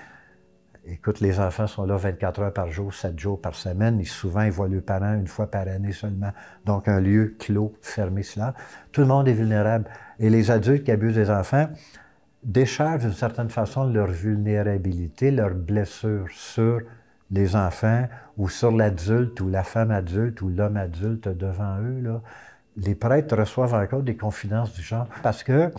écoute, 0.86 1.22
les 1.22 1.40
enfants 1.40 1.68
sont 1.68 1.86
là 1.86 1.96
24 1.96 2.42
heures 2.42 2.54
par 2.54 2.70
jour, 2.70 2.94
7 2.94 3.18
jours 3.18 3.42
par 3.42 3.56
semaine, 3.56 4.04
souvent 4.04 4.42
ils 4.42 4.52
voient 4.52 4.68
leurs 4.68 4.84
parents 4.84 5.14
une 5.14 5.28
fois 5.28 5.50
par 5.50 5.68
année 5.68 5.94
seulement. 5.94 6.32
Donc 6.66 6.90
un 6.90 7.00
lieu 7.00 7.36
clos, 7.40 7.74
fermé, 7.82 8.22
cela. 8.22 8.54
Tout 8.92 9.02
le 9.02 9.08
monde 9.08 9.30
est 9.30 9.34
vulnérable. 9.34 9.90
Et 10.20 10.30
les 10.30 10.52
adultes 10.52 10.84
qui 10.84 10.92
abusent 10.92 11.16
des 11.16 11.30
enfants, 11.30 11.70
déchargent 12.44 13.04
d'une 13.04 13.14
certaine 13.14 13.50
façon 13.50 13.86
leur 13.86 14.08
vulnérabilité, 14.08 15.32
leur 15.32 15.56
blessure 15.56 16.28
sur 16.32 16.82
les 17.32 17.56
enfants 17.56 18.08
ou 18.38 18.50
sur 18.50 18.72
l'adulte 18.72 19.40
ou 19.42 19.50
la 19.50 19.64
femme 19.64 19.92
adulte 19.92 20.42
ou 20.42 20.50
l'homme 20.50 20.78
adulte 20.78 21.28
devant 21.28 21.78
eux. 21.80 22.22
Les 22.78 22.96
prêtres 22.96 23.36
reçoivent 23.36 23.74
encore 23.74 24.04
des 24.04 24.16
confidences 24.16 24.74
du 24.74 24.82
genre 24.82 25.08
parce 25.24 25.44
que 25.44 25.72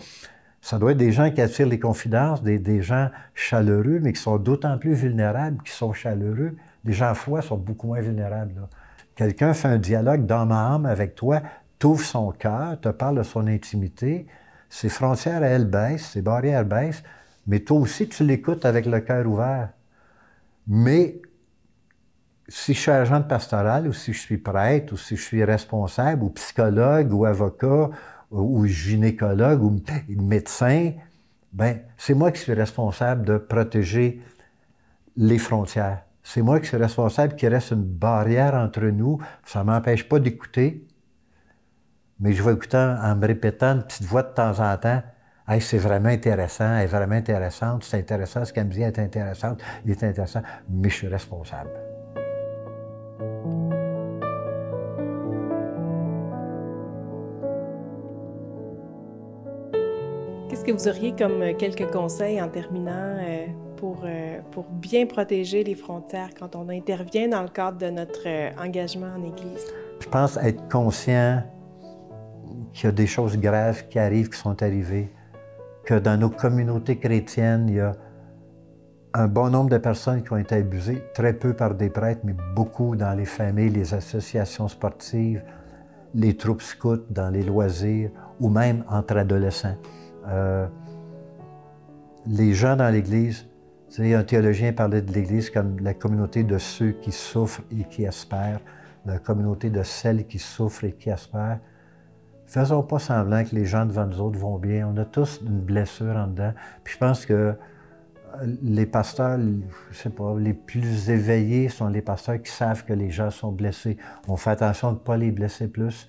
ça 0.61 0.79
doit 0.79 0.91
être 0.91 0.97
des 0.97 1.11
gens 1.11 1.31
qui 1.31 1.41
attirent 1.41 1.67
les 1.67 1.79
confidences, 1.79 2.43
des, 2.43 2.81
gens 2.81 3.09
chaleureux, 3.35 3.99
mais 4.01 4.11
qui 4.13 4.21
sont 4.21 4.37
d'autant 4.37 4.77
plus 4.77 4.93
vulnérables 4.93 5.61
qu'ils 5.63 5.73
sont 5.73 5.93
chaleureux. 5.93 6.55
Les 6.83 6.93
gens 6.93 7.13
froids 7.13 7.41
sont 7.41 7.57
beaucoup 7.57 7.87
moins 7.87 8.01
vulnérables. 8.01 8.53
Quelqu'un 9.15 9.53
fait 9.53 9.67
un 9.67 9.77
dialogue 9.77 10.25
d'âme 10.25 10.51
à 10.51 10.73
âme 10.73 10.85
avec 10.85 11.15
toi, 11.15 11.41
t'ouvre 11.79 12.03
son 12.03 12.31
cœur, 12.31 12.79
te 12.81 12.89
parle 12.89 13.17
de 13.17 13.23
son 13.23 13.47
intimité, 13.47 14.27
ses 14.69 14.89
frontières, 14.89 15.43
elles, 15.43 15.65
baissent, 15.65 16.09
ses 16.09 16.21
barrières 16.21 16.65
baissent, 16.65 17.03
mais 17.47 17.61
toi 17.61 17.77
aussi, 17.77 18.09
tu 18.09 18.25
l'écoutes 18.25 18.65
avec 18.65 18.85
le 18.85 18.99
cœur 18.99 19.25
ouvert. 19.25 19.69
Mais 20.67 21.21
si 22.49 22.73
je 22.73 22.79
suis 22.79 22.91
agent 22.91 23.21
pastoral, 23.23 23.87
ou 23.87 23.93
si 23.93 24.13
je 24.13 24.19
suis 24.19 24.37
prêtre, 24.37 24.93
ou 24.93 24.97
si 24.97 25.15
je 25.15 25.21
suis 25.21 25.43
responsable, 25.43 26.23
ou 26.23 26.29
psychologue, 26.29 27.13
ou 27.13 27.25
avocat, 27.25 27.89
ou, 28.31 28.65
gynécologue, 28.65 29.63
ou 29.63 29.75
médecin, 30.09 30.93
ben 31.53 31.79
c'est 31.97 32.13
moi 32.13 32.31
qui 32.31 32.41
suis 32.41 32.53
responsable 32.53 33.25
de 33.25 33.37
protéger 33.37 34.21
les 35.15 35.37
frontières. 35.37 36.03
C'est 36.23 36.41
moi 36.41 36.59
qui 36.59 36.67
suis 36.67 36.77
responsable 36.77 37.35
qu'il 37.35 37.49
reste 37.49 37.71
une 37.71 37.83
barrière 37.83 38.53
entre 38.53 38.85
nous. 38.85 39.19
Ça 39.45 39.59
ne 39.59 39.65
m'empêche 39.65 40.07
pas 40.07 40.19
d'écouter, 40.19 40.85
mais 42.19 42.33
je 42.33 42.43
vais 42.43 42.53
écouter 42.53 42.77
en 42.77 43.15
me 43.15 43.25
répétant 43.25 43.75
une 43.75 43.83
petite 43.83 44.03
voix 44.03 44.23
de 44.23 44.33
temps 44.33 44.59
en 44.59 44.77
temps. 44.77 45.01
Hey, 45.47 45.61
c'est 45.61 45.77
vraiment 45.77 46.09
intéressant, 46.09 46.75
elle 46.75 46.83
est 46.83 46.87
vraiment 46.87 47.15
intéressante, 47.15 47.85
c'est 47.85 47.97
intéressant, 47.97 48.43
ce 48.43 48.51
qu'elle 48.51 48.67
me 48.67 48.73
dit 48.73 48.83
est 48.83 48.99
intéressant, 48.99 49.55
il 49.85 49.91
est 49.91 50.03
intéressant, 50.03 50.41
mais 50.69 50.89
je 50.89 50.95
suis 50.95 51.07
responsable. 51.07 51.69
Que 60.67 60.73
vous 60.73 60.89
auriez 60.89 61.13
comme 61.15 61.41
euh, 61.41 61.53
quelques 61.53 61.89
conseils 61.91 62.41
en 62.41 62.49
terminant 62.49 62.91
euh, 62.91 63.45
pour, 63.77 64.01
euh, 64.03 64.39
pour 64.51 64.65
bien 64.65 65.05
protéger 65.05 65.63
les 65.63 65.75
frontières 65.75 66.31
quand 66.37 66.57
on 66.57 66.67
intervient 66.67 67.29
dans 67.29 67.41
le 67.41 67.47
cadre 67.47 67.77
de 67.77 67.89
notre 67.89 68.27
engagement 68.61 69.07
en 69.17 69.23
Église? 69.23 69.65
Je 70.01 70.09
pense 70.09 70.35
être 70.35 70.67
conscient 70.67 71.41
qu'il 72.73 72.85
y 72.85 72.87
a 72.89 72.91
des 72.91 73.07
choses 73.07 73.37
graves 73.37 73.87
qui 73.87 73.97
arrivent, 73.97 74.29
qui 74.29 74.37
sont 74.37 74.61
arrivées, 74.61 75.09
que 75.85 75.93
dans 75.93 76.19
nos 76.19 76.29
communautés 76.29 76.97
chrétiennes, 76.97 77.67
il 77.69 77.75
y 77.75 77.79
a 77.79 77.93
un 79.13 79.27
bon 79.27 79.49
nombre 79.49 79.69
de 79.69 79.77
personnes 79.77 80.21
qui 80.21 80.33
ont 80.33 80.37
été 80.37 80.55
abusées, 80.55 81.01
très 81.13 81.31
peu 81.31 81.53
par 81.53 81.75
des 81.75 81.89
prêtres, 81.89 82.21
mais 82.25 82.35
beaucoup 82.55 82.97
dans 82.97 83.17
les 83.17 83.25
familles, 83.25 83.69
les 83.69 83.93
associations 83.93 84.67
sportives, 84.67 85.43
les 86.13 86.35
troupes 86.35 86.61
scouts, 86.61 87.05
dans 87.09 87.29
les 87.29 87.43
loisirs, 87.43 88.11
ou 88.41 88.49
même 88.49 88.83
entre 88.89 89.15
adolescents. 89.15 89.77
Euh, 90.27 90.67
les 92.25 92.53
gens 92.53 92.75
dans 92.75 92.89
l'Église 92.89 93.47
un 93.99 94.23
théologien 94.23 94.73
parlait 94.73 95.01
de 95.01 95.11
l'Église 95.11 95.49
comme 95.49 95.79
la 95.79 95.93
communauté 95.93 96.43
de 96.43 96.57
ceux 96.57 96.91
qui 96.91 97.11
souffrent 97.11 97.61
et 97.71 97.83
qui 97.85 98.03
espèrent, 98.03 98.59
la 99.05 99.17
communauté 99.17 99.69
de 99.69 99.83
celles 99.83 100.27
qui 100.27 100.39
souffrent 100.39 100.83
et 100.83 100.93
qui 100.93 101.09
espèrent. 101.09 101.59
Faisons 102.45 102.83
pas 102.83 102.99
semblant 102.99 103.43
que 103.43 103.55
les 103.55 103.65
gens 103.65 103.85
devant 103.85 104.05
nous 104.05 104.21
autres 104.21 104.39
vont 104.39 104.57
bien. 104.57 104.87
On 104.87 104.97
a 104.97 105.05
tous 105.05 105.41
une 105.41 105.59
blessure 105.59 106.15
en 106.15 106.27
dedans. 106.27 106.53
Puis 106.83 106.93
je 106.93 106.99
pense 106.99 107.25
que 107.25 107.33
euh, 107.33 107.55
les 108.61 108.85
pasteurs, 108.85 109.37
je 109.91 109.97
sais 109.97 110.09
pas, 110.09 110.35
les 110.37 110.53
plus 110.53 111.09
éveillés 111.09 111.67
sont 111.67 111.89
les 111.89 112.01
pasteurs 112.01 112.41
qui 112.41 112.51
savent 112.51 112.85
que 112.85 112.93
les 112.93 113.09
gens 113.09 113.31
sont 113.31 113.51
blessés. 113.51 113.97
On 114.27 114.37
fait 114.37 114.51
attention 114.51 114.91
de 114.91 114.97
ne 114.97 115.03
pas 115.03 115.17
les 115.17 115.31
blesser 115.31 115.67
plus. 115.67 116.07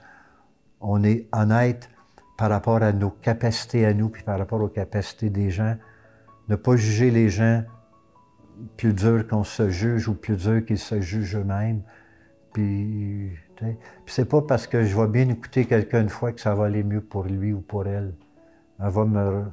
On 0.80 1.02
est 1.02 1.26
honnête 1.32 1.90
par 2.38 2.50
rapport 2.50 2.82
à 2.82 2.92
nos 2.92 3.10
capacités 3.10 3.84
à 3.84 3.92
nous, 3.92 4.08
puis 4.08 4.22
par 4.22 4.38
rapport 4.38 4.62
aux 4.62 4.68
capacités 4.68 5.28
des 5.28 5.50
gens 5.50 5.76
ne 6.48 6.56
pas 6.56 6.76
juger 6.76 7.10
les 7.10 7.28
gens 7.28 7.64
plus 8.76 8.92
dur 8.92 9.26
qu'on 9.26 9.44
se 9.44 9.68
juge 9.68 10.08
ou 10.08 10.14
plus 10.14 10.36
dur 10.36 10.64
qu'ils 10.64 10.78
se 10.78 11.00
jugent 11.00 11.36
eux-mêmes. 11.36 11.82
Puis, 12.52 13.30
puis 13.56 13.76
c'est 14.06 14.28
pas 14.28 14.40
parce 14.40 14.68
que 14.68 14.84
je 14.84 14.96
vais 14.96 15.08
bien 15.08 15.28
écouter 15.28 15.64
quelqu'un 15.64 16.02
une 16.02 16.08
fois 16.08 16.32
que 16.32 16.40
ça 16.40 16.54
va 16.54 16.66
aller 16.66 16.84
mieux 16.84 17.00
pour 17.00 17.24
lui 17.24 17.52
ou 17.52 17.60
pour 17.60 17.86
elle. 17.86 18.14
Elle 18.80 18.90
va 18.90 19.04
me 19.04 19.44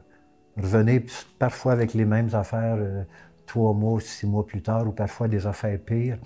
revenir 0.55 1.01
parfois 1.39 1.73
avec 1.73 1.95
les 1.95 2.05
mêmes 2.05 2.29
affaires 2.33 2.77
euh, 2.79 3.03
trois 3.47 3.73
mois, 3.73 3.99
six 3.99 4.27
mois 4.27 4.45
plus 4.45 4.61
tard, 4.61 4.87
ou 4.87 4.91
parfois 4.91 5.27
des 5.27 5.47
affaires 5.47 5.79
pires. 5.79 6.19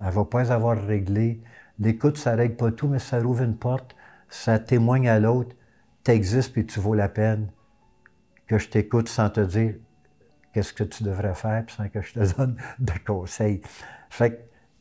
Elle 0.00 0.12
va 0.12 0.24
pas 0.24 0.52
avoir 0.52 0.80
réglé. 0.80 1.40
L'écoute, 1.80 2.16
ça 2.16 2.36
règle 2.36 2.54
pas 2.54 2.70
tout, 2.70 2.86
mais 2.86 3.00
ça 3.00 3.20
ouvre 3.20 3.42
une 3.42 3.56
porte, 3.56 3.96
ça 4.28 4.60
témoigne 4.60 5.08
à 5.08 5.18
l'autre. 5.18 5.54
Tu 6.06 6.12
existes 6.12 6.52
puis 6.52 6.64
tu 6.64 6.78
vaux 6.78 6.94
la 6.94 7.08
peine 7.08 7.50
que 8.46 8.58
je 8.58 8.68
t'écoute 8.68 9.08
sans 9.08 9.28
te 9.28 9.40
dire 9.40 9.74
qu'est-ce 10.52 10.72
que 10.72 10.84
tu 10.84 11.02
devrais 11.02 11.34
faire, 11.34 11.64
sans 11.66 11.88
que 11.88 12.00
je 12.00 12.12
te 12.12 12.36
donne 12.36 12.56
de 12.78 12.92
conseils. 13.04 13.60
Fait 14.08 14.30
que, 14.30 14.36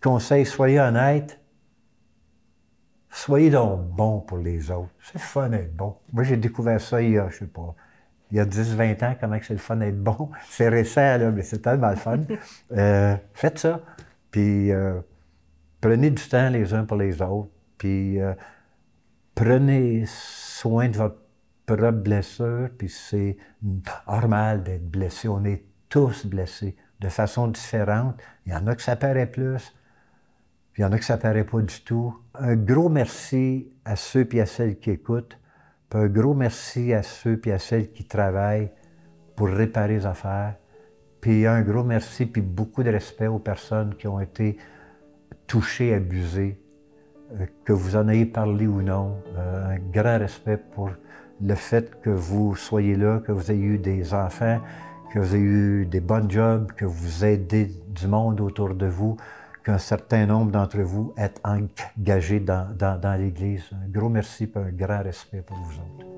conseil, 0.07 0.45
soyez 0.45 0.79
honnête, 0.79 1.39
soyez 3.09 3.49
donc 3.49 3.87
bon 3.87 4.19
pour 4.19 4.37
les 4.37 4.69
autres. 4.69 4.91
C'est 5.01 5.17
fun 5.17 5.49
d'être 5.49 5.75
bon. 5.75 5.97
Moi, 6.13 6.25
j'ai 6.25 6.37
découvert 6.37 6.79
ça 6.79 7.01
il 7.01 7.13
y 7.13 7.17
a, 7.17 7.27
je 7.29 7.37
sais 7.37 7.47
pas, 7.47 7.73
il 8.29 8.37
y 8.37 8.39
a 8.39 8.45
10-20 8.45 9.03
ans, 9.03 9.15
comment 9.19 9.39
c'est 9.41 9.53
le 9.53 9.59
fun 9.59 9.77
d'être 9.77 10.03
bon. 10.03 10.29
C'est 10.47 10.69
récent, 10.69 11.17
là, 11.17 11.31
mais 11.31 11.41
c'est 11.41 11.63
tellement 11.63 11.89
le 11.89 11.95
fun. 11.95 12.19
Euh, 12.71 13.15
faites 13.33 13.57
ça. 13.57 13.81
Puis 14.29 14.71
euh, 14.71 15.01
prenez 15.81 16.11
du 16.11 16.21
temps 16.21 16.49
les 16.49 16.71
uns 16.75 16.85
pour 16.85 16.97
les 16.97 17.19
autres. 17.19 17.49
Puis 17.79 18.21
euh, 18.21 18.35
prenez 19.33 20.05
soin 20.55 20.87
de 20.87 20.97
votre 20.97 21.17
propre 21.65 21.99
blessure, 21.99 22.69
puis 22.77 22.89
c'est 22.89 23.37
normal 24.07 24.63
d'être 24.63 24.89
blessé. 24.89 25.27
On 25.27 25.43
est 25.43 25.65
tous 25.89 26.25
blessés 26.25 26.75
de 27.01 27.09
façon 27.09 27.47
différente. 27.49 28.21
Il 28.45 28.53
y 28.53 28.55
en 28.55 28.65
a 28.67 28.75
que 28.75 28.81
ça 28.81 28.95
plus, 28.95 29.73
puis 30.71 30.81
il 30.81 30.81
y 30.81 30.85
en 30.85 30.91
a 30.93 30.97
que 30.97 31.03
ça 31.03 31.17
paraît 31.17 31.43
pas 31.43 31.61
du 31.61 31.81
tout. 31.81 32.17
Un 32.35 32.55
gros 32.55 32.87
merci 32.87 33.69
à 33.83 33.95
ceux 33.97 34.27
et 34.31 34.41
à 34.41 34.45
celles 34.45 34.79
qui 34.79 34.91
écoutent, 34.91 35.37
puis 35.89 35.99
un 35.99 36.07
gros 36.07 36.33
merci 36.33 36.93
à 36.93 37.03
ceux 37.03 37.41
et 37.45 37.51
à 37.51 37.59
celles 37.59 37.91
qui 37.91 38.05
travaillent 38.05 38.71
pour 39.35 39.49
réparer 39.49 39.95
les 39.95 40.05
affaires. 40.05 40.55
Puis 41.19 41.45
un 41.45 41.63
gros 41.63 41.83
merci, 41.83 42.25
puis 42.27 42.41
beaucoup 42.41 42.83
de 42.83 42.91
respect 42.91 43.27
aux 43.27 43.39
personnes 43.39 43.95
qui 43.95 44.07
ont 44.07 44.21
été 44.21 44.57
touchées, 45.47 45.93
abusées, 45.93 46.61
que 47.63 47.73
vous 47.73 47.95
en 47.95 48.07
ayez 48.07 48.25
parlé 48.25 48.67
ou 48.67 48.81
non. 48.81 49.17
Euh, 49.37 49.75
un 49.75 49.79
grand 49.91 50.19
respect 50.19 50.57
pour 50.57 50.89
le 51.41 51.55
fait 51.55 51.99
que 52.01 52.09
vous 52.09 52.55
soyez 52.55 52.95
là, 52.95 53.19
que 53.19 53.31
vous 53.31 53.51
ayez 53.51 53.63
eu 53.63 53.77
des 53.77 54.13
enfants, 54.13 54.59
que 55.13 55.19
vous 55.19 55.35
ayez 55.35 55.43
eu 55.43 55.85
des 55.85 55.99
bons 56.01 56.29
jobs, 56.29 56.71
que 56.73 56.85
vous 56.85 57.25
aidez 57.25 57.71
du 57.87 58.07
monde 58.07 58.41
autour 58.41 58.75
de 58.75 58.87
vous, 58.87 59.17
qu'un 59.63 59.77
certain 59.77 60.25
nombre 60.25 60.51
d'entre 60.51 60.79
vous 60.79 61.13
êtes 61.17 61.41
engagés 61.43 62.39
dans 62.39 63.17
l'Église. 63.19 63.63
Un 63.73 63.89
gros 63.89 64.09
merci 64.09 64.43
et 64.43 64.59
un 64.59 64.71
grand 64.71 65.03
respect 65.03 65.41
pour 65.41 65.57
vous 65.57 65.73
autres. 65.73 66.14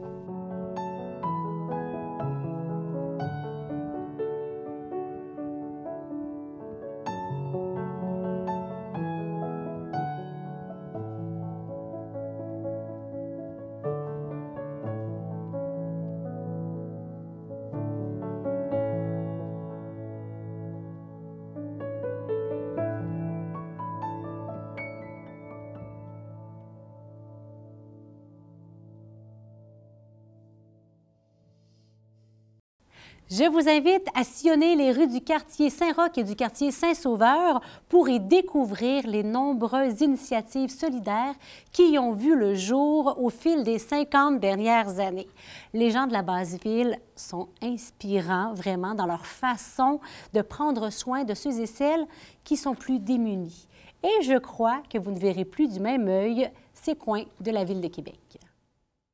Je 33.30 33.44
vous 33.44 33.68
invite 33.68 34.08
à 34.16 34.24
sillonner 34.24 34.78
les 34.78 34.94
rues 34.94 35.08
du 35.08 35.20
quartier 35.20 35.70
Saint-Roch 35.70 36.18
et 36.18 36.24
du 36.24 36.38
quartier 36.38 36.72
Saint-Sauveur 36.72 37.60
pour 37.90 38.08
y 38.08 38.22
découvrir 38.22 39.06
les 39.06 39.22
nombreuses 39.22 40.00
initiatives 40.00 40.70
solidaires 40.70 41.36
qui 41.74 41.92
y 41.92 42.00
ont 42.00 42.14
vu 42.14 42.38
le 42.38 42.56
jour 42.56 43.18
au 43.22 43.30
fil 43.30 43.66
des 43.66 43.80
50 43.80 44.40
dernières 44.40 45.02
années. 45.02 45.28
Les 45.74 45.92
gens 45.92 46.08
de 46.08 46.14
la 46.14 46.22
base 46.22 46.58
ville 46.64 46.98
sont 47.18 47.50
inspirants 47.62 48.54
vraiment 48.54 48.96
dans 48.96 49.06
leur 49.06 49.26
façon 49.26 50.00
de 50.34 50.42
prendre 50.42 50.90
soin 50.90 51.26
de 51.26 51.34
ceux 51.34 51.60
et 51.60 51.66
celles 51.66 52.08
qui 52.46 52.56
sont 52.56 52.76
plus 52.76 53.00
démunis. 53.00 53.68
Et 54.04 54.24
je 54.24 54.38
crois 54.38 54.82
que 54.90 54.98
vous 54.98 55.12
ne 55.12 55.20
verrez 55.20 55.44
plus 55.44 55.68
du 55.68 55.82
même 55.82 56.08
œil 56.08 56.50
ces 56.74 56.96
coins 56.96 57.26
de 57.42 57.52
la 57.52 57.66
ville 57.66 57.82
de 57.82 57.90
Québec. 57.90 58.37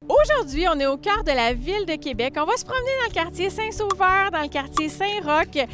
Aujourd'hui, 0.10 0.66
on 0.68 0.78
est 0.80 0.86
au 0.86 0.98
cœur 0.98 1.24
de 1.24 1.32
la 1.32 1.54
ville 1.54 1.86
de 1.86 1.96
Québec. 1.96 2.34
On 2.38 2.46
va 2.46 2.58
se 2.58 2.66
promener 2.66 2.92
dans 3.00 3.08
le 3.08 3.14
quartier 3.14 3.50
Saint-Sauveur, 3.50 4.32
dans 4.32 4.42
le 4.42 4.50
quartier 4.50 4.90
Saint-Roch. 4.90 5.66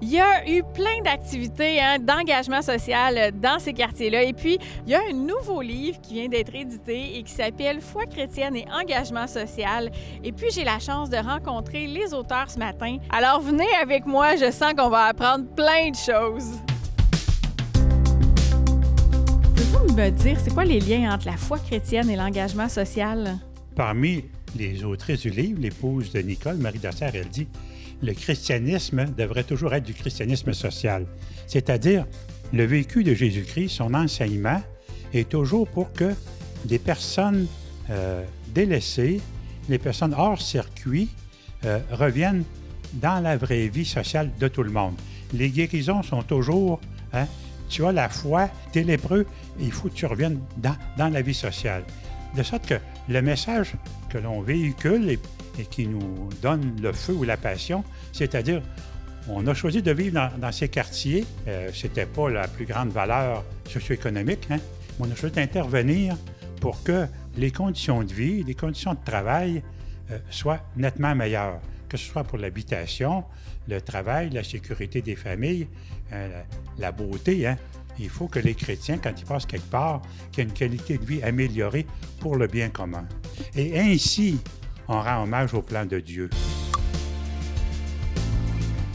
Il 0.00 0.10
y 0.10 0.18
a 0.18 0.48
eu 0.48 0.62
plein 0.72 1.02
d'activités 1.04 1.80
hein, 1.80 1.98
d'engagement 2.00 2.62
social 2.62 3.32
dans 3.38 3.58
ces 3.58 3.74
quartiers-là. 3.74 4.22
Et 4.22 4.32
puis, 4.32 4.58
il 4.86 4.92
y 4.92 4.94
a 4.94 5.00
un 5.10 5.12
nouveau 5.12 5.60
livre 5.60 6.00
qui 6.00 6.14
vient 6.14 6.28
d'être 6.28 6.54
édité 6.54 7.18
et 7.18 7.22
qui 7.22 7.32
s'appelle 7.32 7.82
Foi 7.82 8.06
chrétienne 8.06 8.56
et 8.56 8.66
engagement 8.72 9.26
social. 9.26 9.90
Et 10.22 10.32
puis, 10.32 10.48
j'ai 10.50 10.64
la 10.64 10.78
chance 10.78 11.10
de 11.10 11.18
rencontrer 11.18 11.86
les 11.86 12.14
auteurs 12.14 12.48
ce 12.48 12.58
matin. 12.58 12.96
Alors, 13.10 13.40
venez 13.42 13.68
avec 13.82 14.06
moi, 14.06 14.36
je 14.36 14.50
sens 14.50 14.72
qu'on 14.74 14.88
va 14.88 15.04
apprendre 15.04 15.44
plein 15.54 15.90
de 15.90 15.96
choses. 15.96 16.58
Pouvez-vous 19.54 19.94
me 19.94 20.08
dire, 20.08 20.38
c'est 20.42 20.54
quoi 20.54 20.64
les 20.64 20.80
liens 20.80 21.12
entre 21.14 21.26
la 21.26 21.36
foi 21.36 21.58
chrétienne 21.58 22.08
et 22.08 22.16
l'engagement 22.16 22.68
social? 22.70 23.38
Parmi 23.76 24.24
les 24.56 24.84
autrices 24.84 25.22
du 25.22 25.30
livre, 25.30 25.60
l'épouse 25.60 26.12
de 26.12 26.20
Nicole, 26.20 26.56
Marie 26.56 26.78
Dassert, 26.78 27.14
elle 27.14 27.28
dit 27.28 27.48
le 28.02 28.12
christianisme 28.12 29.06
devrait 29.16 29.44
toujours 29.44 29.74
être 29.74 29.84
du 29.84 29.94
christianisme 29.94 30.52
social, 30.52 31.06
c'est-à-dire 31.46 32.06
le 32.52 32.64
vécu 32.64 33.02
de 33.02 33.14
Jésus-Christ, 33.14 33.70
son 33.70 33.94
enseignement, 33.94 34.60
est 35.12 35.28
toujours 35.28 35.66
pour 35.68 35.92
que 35.92 36.14
des 36.64 36.78
personnes 36.78 37.46
euh, 37.90 38.22
délaissées, 38.54 39.20
les 39.68 39.78
personnes 39.78 40.14
hors 40.16 40.40
circuit, 40.40 41.08
euh, 41.64 41.80
reviennent 41.90 42.44
dans 42.94 43.22
la 43.22 43.36
vraie 43.36 43.68
vie 43.68 43.84
sociale 43.84 44.30
de 44.38 44.48
tout 44.48 44.62
le 44.62 44.70
monde. 44.70 44.94
Les 45.32 45.50
guérisons 45.50 46.02
sont 46.02 46.22
toujours, 46.22 46.80
hein, 47.12 47.26
tu 47.68 47.84
as 47.84 47.92
la 47.92 48.08
foi, 48.08 48.48
tu 48.72 48.80
es 48.80 48.84
lépreux, 48.84 49.26
il 49.58 49.72
faut 49.72 49.88
que 49.88 49.94
tu 49.94 50.06
reviennes 50.06 50.38
dans, 50.58 50.76
dans 50.96 51.08
la 51.08 51.22
vie 51.22 51.34
sociale. 51.34 51.84
De 52.36 52.42
sorte 52.42 52.66
que 52.66 52.74
le 53.08 53.22
message 53.22 53.74
que 54.10 54.18
l'on 54.18 54.40
véhicule 54.40 55.10
et, 55.10 55.18
qui 55.70 55.86
nous 55.86 56.28
donne 56.42 56.76
le 56.82 56.92
feu 56.92 57.12
ou 57.12 57.22
la 57.22 57.36
passion, 57.36 57.84
c'est-à-dire, 58.12 58.60
on 59.28 59.46
a 59.46 59.54
choisi 59.54 59.82
de 59.82 59.92
vivre 59.92 60.30
dans, 60.38 60.52
ces 60.52 60.68
quartiers. 60.68 61.24
Euh, 61.46 61.70
Ce 61.72 61.86
n'était 61.86 62.06
pas 62.06 62.28
la 62.28 62.48
plus 62.48 62.66
grande 62.66 62.90
valeur 62.90 63.44
socio-économique, 63.68 64.48
hein, 64.50 64.58
mais 64.98 65.06
on 65.06 65.10
a 65.10 65.14
choisi 65.14 65.36
d'intervenir 65.36 66.16
pour 66.60 66.82
que 66.82 67.06
les 67.36 67.50
conditions 67.50 68.02
de 68.02 68.12
vie, 68.12 68.42
les 68.42 68.54
conditions 68.54 68.94
de 68.94 69.04
travail 69.04 69.62
euh, 70.10 70.18
soient 70.30 70.60
nettement 70.76 71.14
meilleures, 71.14 71.60
que 71.88 71.96
ce 71.96 72.04
soit 72.04 72.24
pour 72.24 72.38
l'habitation, 72.38 73.24
le 73.68 73.80
travail, 73.80 74.30
la 74.30 74.44
sécurité 74.44 75.02
des 75.02 75.16
familles, 75.16 75.68
euh, 76.12 76.42
la, 76.78 76.92
beauté. 76.92 77.46
Hein. 77.46 77.56
Il 77.98 78.08
faut 78.08 78.28
que 78.28 78.38
les 78.38 78.54
chrétiens, 78.54 78.98
quand 78.98 79.12
ils 79.18 79.24
passent 79.24 79.46
quelque 79.46 79.70
part, 79.70 80.02
aient 80.36 80.42
une 80.42 80.52
qualité 80.52 80.98
de 80.98 81.04
vie 81.04 81.22
améliorée 81.22 81.86
pour 82.20 82.36
le 82.36 82.46
bien 82.46 82.68
commun. 82.68 83.06
Et 83.56 83.78
ainsi, 83.78 84.38
on 84.88 85.00
rend 85.00 85.22
hommage 85.22 85.54
au 85.54 85.62
plan 85.62 85.86
de 85.86 86.00
Dieu. 86.00 86.30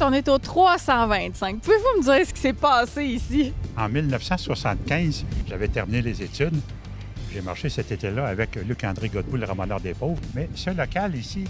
On 0.01 0.13
est 0.13 0.27
au 0.29 0.37
325. 0.37 1.61
Pouvez-vous 1.61 1.99
me 1.99 2.03
dire 2.03 2.25
ce 2.25 2.33
qui 2.33 2.39
s'est 2.39 2.53
passé 2.53 3.03
ici? 3.03 3.53
En 3.77 3.89
1975, 3.89 5.25
j'avais 5.47 5.67
terminé 5.67 6.01
les 6.01 6.21
études. 6.21 6.55
J'ai 7.33 7.41
marché 7.41 7.69
cet 7.69 7.91
été-là 7.91 8.25
avec 8.27 8.55
Luc-André 8.55 9.09
Godbout, 9.09 9.37
le 9.37 9.45
ramoneur 9.45 9.79
des 9.81 9.93
pauvres. 9.93 10.21
Mais 10.35 10.49
ce 10.55 10.69
local 10.69 11.15
ici 11.15 11.43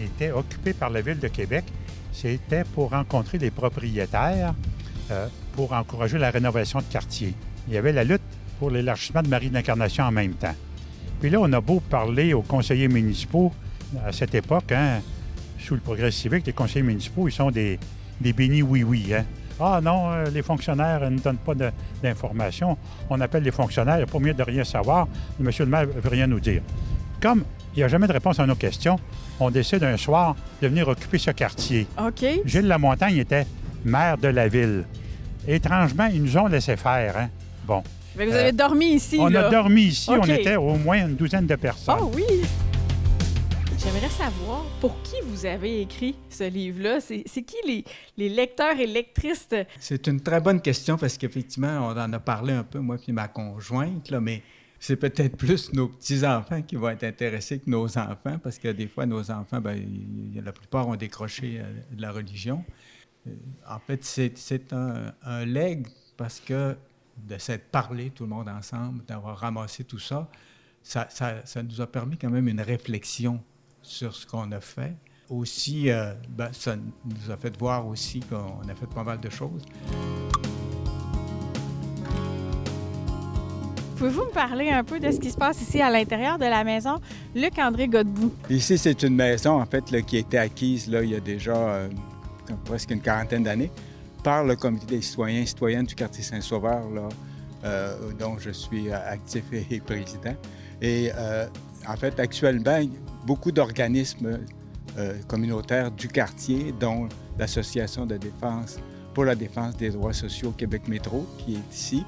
était 0.00 0.30
occupé 0.30 0.72
par 0.72 0.90
la 0.90 1.00
Ville 1.00 1.18
de 1.18 1.28
Québec 1.28 1.64
c'était 2.12 2.64
pour 2.64 2.90
rencontrer 2.90 3.38
les 3.38 3.50
propriétaires 3.50 4.54
euh, 5.10 5.26
pour 5.52 5.72
encourager 5.72 6.18
la 6.18 6.30
rénovation 6.30 6.80
de 6.80 6.84
quartier. 6.84 7.34
Il 7.66 7.74
y 7.74 7.76
avait 7.76 7.92
la 7.92 8.04
lutte 8.04 8.22
pour 8.58 8.70
l'élargissement 8.70 9.22
de 9.22 9.28
Marie 9.28 9.50
d'Incarnation 9.50 10.04
en 10.04 10.10
même 10.10 10.32
temps. 10.32 10.54
Puis 11.20 11.30
là, 11.30 11.38
on 11.40 11.52
a 11.52 11.60
beau 11.60 11.80
parler 11.80 12.32
aux 12.32 12.42
conseillers 12.42 12.88
municipaux 12.88 13.52
à 14.04 14.12
cette 14.12 14.34
époque, 14.34 14.72
hein, 14.72 15.00
sous 15.58 15.74
le 15.74 15.80
progrès 15.80 16.10
civique, 16.10 16.46
les 16.46 16.52
conseillers 16.52 16.82
municipaux, 16.82 17.28
ils 17.28 17.32
sont 17.32 17.50
des, 17.50 17.78
des 18.20 18.32
bénis 18.32 18.62
oui-oui. 18.62 19.14
Hein. 19.14 19.24
Ah 19.60 19.80
non, 19.82 20.10
euh, 20.10 20.30
les 20.30 20.42
fonctionnaires 20.42 21.10
ne 21.10 21.18
donnent 21.18 21.36
pas 21.38 21.54
d'informations. 22.02 22.76
On 23.10 23.20
appelle 23.20 23.42
les 23.42 23.50
fonctionnaires, 23.50 23.96
il 23.96 24.04
n'y 24.04 24.08
a 24.08 24.12
pas 24.12 24.18
mieux 24.20 24.34
de 24.34 24.42
rien 24.42 24.62
savoir. 24.62 25.08
Monsieur 25.40 25.64
le 25.64 25.70
maire 25.70 25.86
ne 25.86 26.00
veut 26.00 26.08
rien 26.08 26.26
nous 26.26 26.38
dire. 26.38 26.62
Comme 27.20 27.44
il 27.74 27.78
n'y 27.78 27.82
a 27.82 27.88
jamais 27.88 28.06
de 28.06 28.12
réponse 28.12 28.38
à 28.38 28.46
nos 28.46 28.54
questions, 28.54 28.98
on 29.40 29.50
décide 29.50 29.82
un 29.82 29.96
soir 29.96 30.36
de 30.62 30.68
venir 30.68 30.86
occuper 30.86 31.18
ce 31.18 31.32
quartier. 31.32 31.86
OK. 31.98 32.24
Gilles 32.44 32.68
Lamontagne 32.68 33.16
était 33.16 33.46
maire 33.84 34.16
de 34.18 34.28
la 34.28 34.46
ville. 34.46 34.84
Étrangement, 35.50 36.06
ils 36.12 36.22
nous 36.22 36.36
ont 36.36 36.46
laissé 36.46 36.76
faire. 36.76 37.16
Hein? 37.16 37.30
Bon. 37.66 37.82
Mais 38.14 38.26
vous 38.26 38.34
avez 38.34 38.52
dormi 38.52 38.92
ici, 38.92 39.16
On 39.18 39.28
là. 39.28 39.46
a 39.46 39.50
dormi 39.50 39.84
ici. 39.84 40.10
On 40.10 40.22
était 40.24 40.56
au 40.56 40.76
moins 40.76 41.06
une 41.06 41.16
douzaine 41.16 41.46
de 41.46 41.56
personnes. 41.56 41.96
Oh 42.02 42.10
oui! 42.14 42.42
J'aimerais 43.78 44.10
savoir 44.10 44.64
pour 44.78 45.00
qui 45.02 45.14
vous 45.24 45.46
avez 45.46 45.80
écrit 45.80 46.16
ce 46.28 46.44
livre-là? 46.44 47.00
C'est 47.00 47.22
c'est 47.24 47.40
qui 47.42 47.56
les, 47.66 47.82
les 48.18 48.28
lecteurs 48.28 48.78
et 48.78 48.86
lectrices? 48.86 49.48
C'est 49.80 50.06
une 50.06 50.20
très 50.20 50.42
bonne 50.42 50.60
question 50.60 50.98
parce 50.98 51.16
qu'effectivement, 51.16 51.88
on 51.88 51.98
en 51.98 52.12
a 52.12 52.18
parlé 52.18 52.52
un 52.52 52.64
peu, 52.64 52.80
moi 52.80 52.98
puis 53.02 53.12
ma 53.12 53.28
conjointe, 53.28 54.10
là, 54.10 54.20
mais 54.20 54.42
c'est 54.78 54.96
peut-être 54.96 55.36
plus 55.38 55.72
nos 55.72 55.88
petits-enfants 55.88 56.60
qui 56.60 56.76
vont 56.76 56.90
être 56.90 57.04
intéressés 57.04 57.58
que 57.58 57.70
nos 57.70 57.86
enfants 57.96 58.38
parce 58.42 58.58
que 58.58 58.68
des 58.68 58.86
fois, 58.86 59.06
nos 59.06 59.30
enfants, 59.30 59.62
ben, 59.62 59.80
la 60.44 60.52
plupart 60.52 60.88
ont 60.88 60.96
décroché 60.96 61.58
euh, 61.58 61.96
de 61.96 62.02
la 62.02 62.12
religion. 62.12 62.62
Euh, 63.26 63.30
En 63.68 63.78
fait, 63.78 64.04
c'est 64.04 64.72
un, 64.72 65.12
un 65.24 65.44
legs 65.44 65.86
parce 66.16 66.40
que 66.40 66.76
de 67.16 67.36
s'être 67.38 67.68
parlé 67.70 68.10
tout 68.10 68.24
le 68.24 68.30
monde 68.30 68.48
ensemble, 68.48 69.04
d'avoir 69.04 69.38
ramassé 69.38 69.82
tout 69.84 69.98
ça, 69.98 70.28
ça, 70.82 71.06
ça, 71.10 71.44
ça 71.44 71.62
nous 71.62 71.80
a 71.80 71.86
permis 71.86 72.16
quand 72.16 72.30
même 72.30 72.48
une 72.48 72.60
réflexion 72.60 73.40
sur 73.82 74.14
ce 74.14 74.26
qu'on 74.26 74.50
a 74.52 74.60
fait. 74.60 74.94
Aussi, 75.28 75.90
euh, 75.90 76.14
ben, 76.28 76.48
ça 76.52 76.76
nous 76.76 77.30
a 77.30 77.36
fait 77.36 77.54
voir 77.58 77.86
aussi 77.86 78.20
qu'on 78.20 78.66
a 78.68 78.74
fait 78.74 78.86
pas 78.86 79.04
mal 79.04 79.20
de 79.20 79.28
choses. 79.28 79.62
Pouvez-vous 83.96 84.26
me 84.26 84.32
parler 84.32 84.70
un 84.70 84.84
peu 84.84 85.00
de 85.00 85.10
ce 85.10 85.18
qui 85.18 85.28
se 85.30 85.36
passe 85.36 85.60
ici 85.60 85.82
à 85.82 85.90
l'intérieur 85.90 86.38
de 86.38 86.44
la 86.44 86.62
maison? 86.62 87.00
Luc-André 87.34 87.88
Godbout. 87.88 88.32
Ici, 88.48 88.78
c'est 88.78 89.02
une 89.02 89.16
maison, 89.16 89.60
en 89.60 89.66
fait, 89.66 89.90
là, 89.90 90.00
qui 90.02 90.16
a 90.16 90.20
été 90.20 90.38
acquise 90.38 90.88
là, 90.88 91.02
il 91.02 91.10
y 91.10 91.16
a 91.16 91.20
déjà 91.20 91.56
euh, 91.56 91.88
presque 92.64 92.90
une 92.90 93.00
quarantaine 93.00 93.42
d'années 93.42 93.70
par 94.22 94.44
le 94.44 94.56
Comité 94.56 94.86
des 94.86 95.02
citoyens 95.02 95.42
et 95.42 95.46
citoyennes 95.46 95.86
du 95.86 95.94
quartier 95.94 96.22
Saint-Sauveur, 96.22 96.82
euh, 97.64 98.12
dont 98.18 98.38
je 98.38 98.50
suis 98.50 98.90
euh, 98.90 99.10
actif 99.10 99.44
et, 99.52 99.80
président. 99.80 100.34
Et 100.80 101.10
euh, 101.14 101.46
en 101.86 101.96
fait, 101.96 102.18
actuellement, 102.20 102.80
beaucoup 103.26 103.52
d'organismes 103.52 104.38
communautaires 105.28 105.92
du 105.92 106.08
quartier, 106.08 106.74
dont 106.80 107.08
l'Association 107.38 108.04
de 108.04 108.16
défense 108.16 108.80
pour 109.14 109.24
la 109.24 109.36
défense 109.36 109.76
des 109.76 109.90
droits 109.90 110.12
sociaux 110.12 110.50
Québec 110.50 110.88
Métro, 110.88 111.24
qui 111.38 111.54
est 111.54 111.72
ici. 111.72 112.04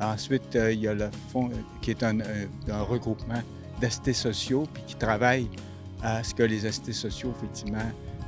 Ensuite, 0.00 0.58
il 0.72 0.80
y 0.80 0.88
a 0.88 0.94
le 0.94 1.10
Fonds, 1.30 1.48
qui 1.80 1.92
est 1.92 2.02
un, 2.02 2.18
regroupement 2.82 3.40
d'assistés 3.80 4.14
sociaux, 4.14 4.64
puis 4.72 4.82
qui 4.84 4.96
travaille 4.96 5.48
à 6.02 6.24
ce 6.24 6.34
que 6.34 6.42
les 6.42 6.66
assistés 6.66 6.92
sociaux, 6.92 7.32
effectivement, 7.38 7.78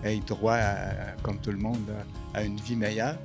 aient 0.05 0.21
droit, 0.27 0.55
à- 0.55 1.13
comme 1.23 1.39
tout 1.39 1.51
le 1.51 1.59
monde, 1.59 1.91
à, 2.35 2.43
une 2.43 2.57
vie 2.57 2.77
meilleure. 2.77 3.17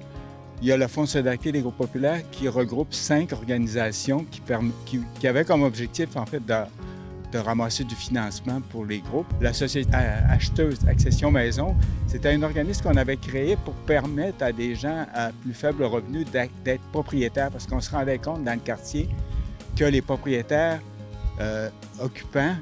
Il 0.62 0.68
y 0.68 0.72
a 0.72 0.78
le 0.78 0.88
Fonds 0.88 1.06
solidarité 1.06 1.52
des 1.52 1.62
groupes 1.62 1.78
populaires 1.78 2.22
qui 2.32 2.48
regroupe 2.48 2.94
cinq 2.94 3.34
organisations 3.34 4.26
qui, 4.26 5.28
avaient 5.28 5.46
comme 5.46 5.64
objectif, 5.64 6.16
en 6.16 6.26
fait, 6.26 6.44
de, 6.46 7.38
ramasser 7.40 7.86
du 7.86 7.96
financement 7.96 8.60
pour 8.70 8.86
les 8.86 9.00
groupes. 9.00 9.26
La 9.40 9.54
Société 9.54 9.90
euh, 9.96 10.20
acheteuse 10.30 10.80
Accession 10.86 11.32
Maison, 11.32 11.76
c'était 12.06 12.34
un 12.34 12.44
organisme 12.44 12.84
qu'on 12.84 12.98
avait 12.98 13.16
créé 13.16 13.56
pour 13.56 13.74
permettre 13.74 14.44
à 14.44 14.52
des 14.52 14.76
gens 14.76 15.06
à 15.14 15.32
plus 15.32 15.54
faible 15.54 15.86
revenu 15.86 16.26
d'être 16.26 16.84
propriétaires, 16.92 17.50
parce 17.50 17.66
qu'on 17.66 17.80
se 17.80 17.90
rendait 17.90 18.18
compte 18.18 18.44
dans 18.44 18.54
le 18.54 18.60
quartier 18.60 19.08
que 19.78 19.86
les 19.86 20.02
propriétaires 20.02 20.82
euh, 21.40 21.70
occupants 22.00 22.56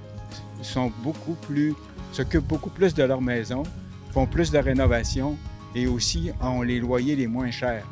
sont 0.62 0.92
beaucoup 1.04 1.34
plus, 1.34 1.74
s'occupent 2.12 2.48
beaucoup 2.48 2.70
plus 2.70 2.94
de 2.94 3.04
leur 3.04 3.22
maison, 3.22 3.64
font 4.12 4.26
plus 4.26 4.52
de 4.52 4.58
rénovation 4.58 5.38
et 5.76 5.88
aussi 5.88 6.32
ont 6.42 6.62
les 6.62 6.80
loyers 6.80 7.16
les 7.16 7.28
moins 7.28 7.52
chers. 7.52 7.86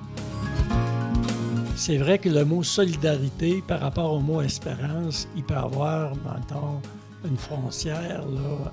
C'est 1.76 1.98
vrai 1.98 2.18
que 2.18 2.30
le 2.30 2.44
mot 2.44 2.64
solidarité 2.64 3.64
par 3.68 3.80
rapport 3.80 4.14
au 4.14 4.20
mot 4.20 4.42
espérance, 4.42 5.28
il 5.36 5.44
peut 5.44 5.56
avoir, 5.56 6.16
mettons, 6.16 6.82
une 7.24 7.38
frontière 7.38 8.26
là, 8.28 8.72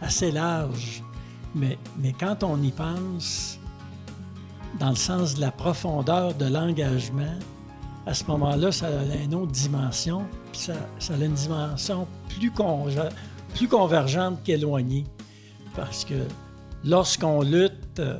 assez 0.00 0.32
large. 0.32 1.02
Mais, 1.54 1.78
mais 1.96 2.12
quand 2.12 2.42
on 2.42 2.60
y 2.60 2.72
pense, 2.72 3.60
dans 4.80 4.90
le 4.90 4.96
sens 4.96 5.36
de 5.36 5.40
la 5.40 5.52
profondeur 5.52 6.34
de 6.34 6.46
l'engagement, 6.46 7.38
à 8.06 8.14
ce 8.14 8.24
moment-là, 8.24 8.72
ça 8.72 8.86
a 8.88 9.16
une 9.22 9.34
autre 9.34 9.52
dimension, 9.52 10.24
puis 10.52 10.62
ça, 10.62 10.74
ça 10.98 11.14
a 11.14 11.16
une 11.16 11.34
dimension 11.34 12.06
plus, 12.28 12.52
plus 13.54 13.68
convergente 13.68 14.42
qu'éloignée. 14.42 15.04
Parce 15.76 16.04
que 16.04 16.14
lorsqu'on 16.84 17.42
lutte, 17.42 17.98
euh, 17.98 18.18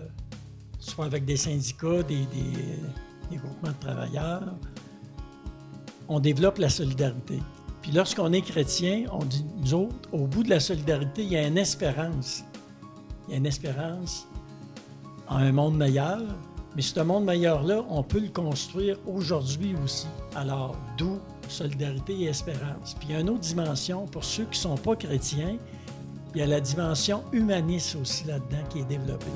soit 0.81 1.05
avec 1.05 1.25
des 1.25 1.37
syndicats, 1.37 2.03
des, 2.03 2.27
groupements 3.33 3.73
de 3.73 3.81
travailleurs, 3.81 4.55
on 6.09 6.21
développe 6.21 6.59
la 6.59 6.69
solidarité. 6.69 7.41
Puis 7.83 7.93
lorsqu'on 7.93 8.33
est 8.33 8.43
chrétien, 8.43 9.05
on 9.13 9.25
dit, 9.25 9.45
nous 9.59 9.75
autres, 9.75 10.09
au 10.13 10.27
bout 10.27 10.43
de 10.43 10.51
la 10.51 10.61
solidarité, 10.61 11.23
il 11.23 11.33
y 11.33 11.37
a 11.37 11.47
une 11.47 11.59
espérance. 11.59 12.45
Il 13.27 13.33
y 13.33 13.35
a 13.35 13.39
une 13.39 13.47
espérance 13.47 14.27
en 15.29 15.37
un 15.37 15.53
monde 15.53 15.77
meilleur. 15.77 16.23
Mais 16.77 16.83
ce 16.83 17.01
monde 17.01 17.25
meilleur-là, 17.25 17.85
on 17.89 18.03
peut 18.03 18.19
le 18.19 18.29
construire 18.29 18.99
aujourd'hui 19.07 19.75
aussi. 19.85 20.09
Alors, 20.35 20.77
d'où 20.99 21.19
solidarité 21.49 22.15
et 22.21 22.25
espérance. 22.27 22.95
Puis 22.95 23.09
il 23.09 23.15
y 23.15 23.17
a 23.17 23.21
une 23.21 23.31
autre 23.31 23.41
dimension 23.41 24.07
pour 24.07 24.25
ceux 24.25 24.45
qui 24.45 24.59
ne 24.59 24.75
sont 24.75 24.77
pas 24.77 24.97
chrétiens. 24.97 25.57
Il 26.35 26.41
y 26.41 26.43
a 26.43 26.47
la 26.47 26.61
dimension 26.61 27.23
humaniste 27.33 27.97
aussi 28.01 28.25
là-dedans 28.27 28.63
qui 28.69 28.81
est 28.81 28.85
développée. 28.89 29.27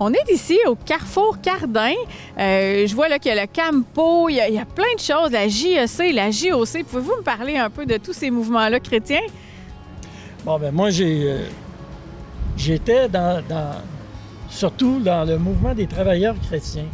On 0.00 0.12
est 0.12 0.30
ici 0.32 0.58
au 0.66 0.74
Carrefour 0.74 1.40
Cardin. 1.40 1.92
Euh, 2.38 2.86
je 2.86 2.94
vois 2.94 3.08
là 3.08 3.18
qu'il 3.18 3.32
y 3.34 3.38
a 3.38 3.42
le 3.42 3.46
Campo, 3.52 4.28
il 4.28 4.36
y 4.36 4.40
a, 4.40 4.48
il 4.48 4.54
y 4.54 4.58
a 4.58 4.64
plein 4.64 4.92
de 4.96 5.00
choses, 5.00 5.30
la 5.30 5.46
JEC, 5.46 6.14
la 6.14 6.30
JOC. 6.30 6.84
Pouvez-vous 6.84 7.16
me 7.18 7.22
parler 7.22 7.56
un 7.58 7.68
peu 7.70 7.84
de 7.86 7.96
tous 7.98 8.12
ces 8.14 8.30
mouvements-là 8.30 8.80
chrétiens? 8.80 9.20
Bon, 10.44 10.58
ben 10.58 10.72
moi, 10.72 10.88
j'ai, 10.90 11.30
euh, 11.30 11.46
j'étais 12.56 13.08
dans, 13.08 13.42
dans- 13.46 13.76
surtout 14.48 14.98
dans 15.00 15.24
le 15.24 15.38
mouvement 15.38 15.74
des 15.74 15.86
travailleurs 15.86 16.34
chrétiens. 16.48 16.86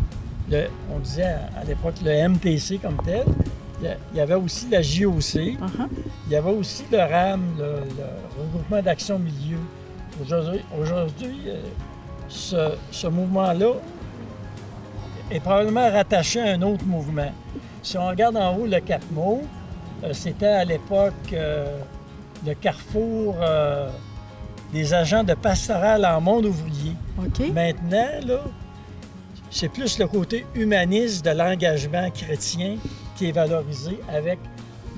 Le- 0.51 0.67
on 0.95 0.99
disait 0.99 1.23
à, 1.23 1.61
à 1.61 1.65
l'époque 1.65 1.95
le 2.05 2.29
MTC 2.29 2.79
comme 2.83 2.99
tel. 3.05 3.25
Il 3.83 3.97
y, 4.15 4.21
avait 4.21 4.35
aussi 4.35 4.69
la 4.71 4.81
JOC. 4.81 5.21
Uh-huh. 5.21 5.59
Il 6.27 6.33
y 6.33 6.37
avait 6.37 6.51
aussi 6.51 6.85
le 6.91 6.99
RAM, 6.99 7.43
le, 7.59 7.65
le 7.65 8.43
regroupement 8.43 8.81
d'action 8.81 9.19
milieu. 9.19 9.59
Aujourd'hui, 10.81 11.41
euh, 11.47 11.61
ce, 12.29 12.75
ce 12.91 13.07
mouvement-là 13.07 13.73
est 15.31 15.41
probablement 15.41 15.91
rattaché 15.91 16.41
à 16.41 16.53
un 16.53 16.63
autre 16.63 16.85
mouvement. 16.85 17.33
Si 17.83 17.99
on 17.99 18.07
regarde 18.07 18.37
en 18.37 18.57
haut 18.57 18.67
le 18.67 18.81
Cap 18.81 19.03
Mauve, 19.13 19.45
euh, 20.05 20.13
c'était 20.13 20.47
à 20.47 20.65
l'époque 20.65 21.13
euh, 21.33 21.79
le 22.45 22.55
carrefour 22.55 23.37
euh, 23.41 23.89
des 24.73 24.95
agents 24.95 25.25
de 25.25 25.35
pastoral 25.35 26.05
en 26.05 26.21
monde 26.21 26.47
ouvrier. 26.47 26.95
Maintenant, 27.55 28.09
là, 28.27 28.41
c'est 29.51 29.69
plus 29.69 29.99
le 29.99 30.07
côté 30.07 30.45
humaniste 30.55 31.25
de 31.25 31.31
l'engagement 31.31 32.11
chrétien 32.11 32.77
qui 33.17 33.29
est 33.29 33.33
valorisé 33.33 33.99
avec 34.13 34.39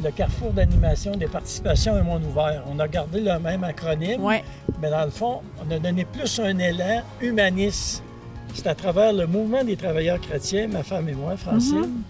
le 0.03 0.11
carrefour 0.11 0.53
d'animation 0.53 1.13
des 1.17 1.27
participations 1.27 1.99
et 1.99 2.03
monde 2.03 2.25
ouvert. 2.25 2.63
On 2.71 2.79
a 2.79 2.87
gardé 2.87 3.21
le 3.21 3.39
même 3.39 3.65
acronyme, 3.65 4.23
Ouais. 4.23 4.45
mais 4.81 4.91
dans 4.91 5.05
le 5.05 5.11
fond, 5.11 5.41
on 5.67 5.71
a 5.75 5.79
donné 5.79 6.05
plus 6.05 6.39
un 6.39 6.57
élan 6.59 7.03
humaniste. 7.21 8.03
C'est 8.55 8.67
à 8.67 8.75
travers 8.75 9.13
le 9.13 9.27
mouvement 9.27 9.63
des 9.65 9.77
travailleurs 9.77 10.21
chrétiens, 10.21 10.69
ma 10.69 10.83
femme 10.83 11.09
et 11.09 11.13
moi, 11.15 11.37
Francine, 11.37 12.03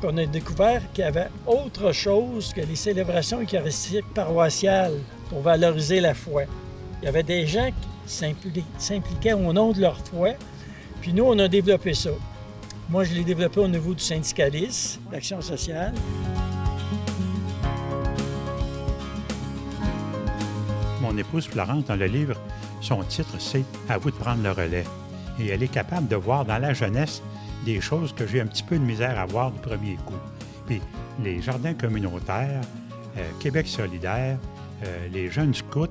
qu'on 0.00 0.16
a 0.16 0.26
découvert 0.26 0.82
qu'il 0.92 1.04
y 1.04 1.06
avait 1.06 1.28
autre 1.46 1.92
chose 1.92 2.52
que 2.54 2.60
les 2.62 2.76
célébrations 2.76 3.40
eucharistiques 3.40 4.12
paroissiales 4.14 4.94
pour 5.28 5.40
valoriser 5.40 6.00
la 6.00 6.14
foi. 6.14 6.42
Il 7.02 7.06
y 7.06 7.08
avait 7.08 7.22
des 7.22 7.46
gens 7.46 7.68
qui 7.68 7.88
s'impli- 8.10 8.64
s'impliquaient 8.78 9.32
au 9.34 9.52
nom 9.52 9.72
de 9.72 9.80
leur 9.80 9.98
foi, 9.98 10.30
puis 11.00 11.12
nous, 11.12 11.24
on 11.24 11.38
a 11.38 11.48
développé 11.48 11.92
ça. 11.94 12.10
Moi, 12.90 13.04
je 13.04 13.14
l'ai 13.14 13.24
développé 13.24 13.60
au 13.60 13.68
niveau 13.68 13.94
du 13.94 14.02
syndicalisme, 14.02 15.00
l'action 15.10 15.40
sociale. 15.40 15.94
Mon 21.00 21.16
épouse 21.16 21.46
Florence, 21.46 21.84
dans 21.86 21.96
le 21.96 22.06
livre, 22.06 22.36
son 22.80 23.02
titre, 23.02 23.36
c'est 23.38 23.64
À 23.88 23.98
vous 23.98 24.10
de 24.10 24.16
prendre 24.16 24.42
le 24.42 24.50
relais. 24.50 24.84
Et 25.40 25.48
elle 25.48 25.62
est 25.62 25.68
capable 25.68 26.08
de 26.08 26.16
voir 26.16 26.44
dans 26.44 26.58
la 26.58 26.74
jeunesse 26.74 27.22
des 27.64 27.80
choses 27.80 28.12
que 28.12 28.26
j'ai 28.26 28.40
un 28.40 28.46
petit 28.46 28.62
peu 28.62 28.78
de 28.78 28.84
misère 28.84 29.18
à 29.18 29.26
voir 29.26 29.50
du 29.50 29.58
premier 29.58 29.96
coup. 30.06 30.14
Puis 30.66 30.80
les 31.22 31.40
jardins 31.40 31.74
communautaires, 31.74 32.60
euh, 33.16 33.30
Québec 33.40 33.66
solidaire, 33.66 34.38
euh, 34.84 35.08
les 35.12 35.30
jeunes 35.30 35.54
scouts, 35.54 35.86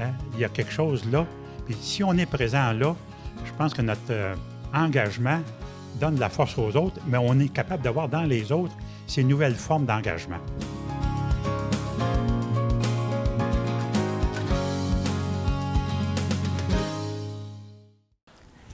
hein, 0.00 0.12
il 0.34 0.40
y 0.40 0.44
a 0.44 0.48
quelque 0.48 0.72
chose 0.72 1.04
là. 1.10 1.26
Puis 1.66 1.76
si 1.80 2.04
on 2.04 2.12
est 2.14 2.26
présent 2.26 2.72
là, 2.72 2.94
je 3.44 3.52
pense 3.58 3.74
que 3.74 3.82
notre 3.82 4.00
euh, 4.10 4.34
engagement 4.72 5.40
donne 5.96 6.14
de 6.14 6.20
la 6.20 6.28
force 6.28 6.56
aux 6.58 6.76
autres, 6.76 7.00
mais 7.06 7.18
on 7.18 7.38
est 7.38 7.52
capable 7.52 7.82
de 7.82 7.90
voir 7.90 8.08
dans 8.08 8.24
les 8.24 8.52
autres 8.52 8.74
ces 9.06 9.24
nouvelles 9.24 9.56
formes 9.56 9.86
d'engagement. 9.86 10.38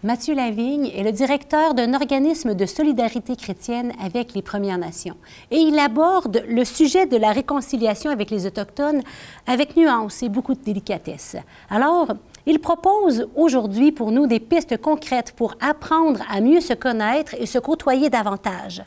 Mathieu 0.05 0.35
Lavigne 0.35 0.93
est 0.95 1.03
le 1.03 1.13
directeur 1.13 1.73
d'un 1.73 1.95
organisme 1.95 2.55
de 2.55 2.67
solidarité 2.67 3.37
chrétienne 3.37 3.95
avec 3.99 4.35
les 4.35 4.43
Premières 4.43 4.77
Nations. 4.77 5.17
Et 5.51 5.57
il 5.57 5.79
aborde 5.79 6.45
le 6.47 6.63
sujet 6.67 7.07
de 7.07 7.17
la 7.17 7.33
réconciliation 7.33 8.11
avec 8.11 8.31
les 8.31 8.45
Autochtones 8.45 9.01
avec 9.47 9.79
nuance 9.79 10.23
et 10.23 10.29
beaucoup 10.29 10.53
de 10.53 10.63
délicatesse. 10.63 11.37
Alors, 11.71 12.09
il 12.47 12.59
propose 12.59 13.29
aujourd'hui 13.35 13.93
pour 13.93 14.13
nous 14.13 14.27
des 14.27 14.41
pistes 14.41 14.77
concrètes 14.77 15.33
pour 15.33 15.55
apprendre 15.61 16.21
à 16.31 16.41
mieux 16.41 16.61
se 16.61 16.75
connaître 16.75 17.35
et 17.39 17.47
se 17.47 17.59
côtoyer 17.59 18.11
davantage. 18.11 18.83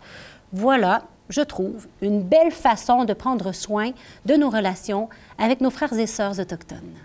Voilà, 0.54 1.04
je 1.30 1.42
trouve, 1.42 1.88
une 2.02 2.22
belle 2.22 2.52
façon 2.52 3.06
de 3.06 3.14
prendre 3.14 3.52
soin 3.52 3.92
de 4.26 4.36
nos 4.36 4.50
relations 4.50 5.10
avec 5.38 5.62
nos 5.62 5.72
frères 5.72 5.98
et 5.98 6.08
sœurs 6.08 6.40
autochtones. 6.40 6.96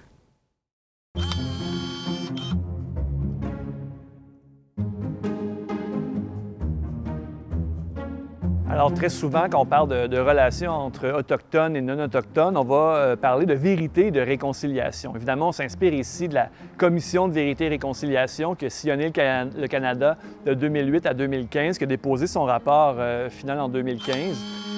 Alors, 8.73 8.95
très 8.95 9.11
souvent, 9.11 9.51
quand 9.51 9.61
on 9.61 9.67
parle 9.67 10.09
de, 10.09 10.19
relations 10.19 10.73
entre 10.73 11.07
autochtones 11.11 11.77
et 11.77 11.83
non-autochtones, 11.83 12.57
on 12.57 12.65
va 12.65 12.97
euh, 12.97 13.17
parler 13.17 13.45
de 13.45 13.53
vérité 13.53 14.07
et 14.07 14.11
de 14.11 14.21
réconciliation. 14.21 15.15
Évidemment, 15.15 15.49
on 15.49 15.53
s'inspire 15.53 15.93
ici 15.93 16.27
de 16.27 16.35
la 16.35 16.49
Commission 16.79 17.29
de 17.29 17.35
vérité 17.35 17.67
et 17.67 17.69
réconciliation 17.69 18.55
qui 18.55 18.65
a 18.65 18.71
sillonné 18.71 19.13
le, 19.15 19.67
Canada 19.67 20.17
de 20.47 20.55
2008 20.55 21.05
à 21.05 21.13
2015, 21.13 21.77
qui 21.77 21.85
a 21.85 21.87
déposé 21.87 22.27
son 22.27 22.45
rapport 22.45 22.97
euh, 22.99 23.29
final 23.29 23.61
en 23.61 23.69
2015. 23.69 24.72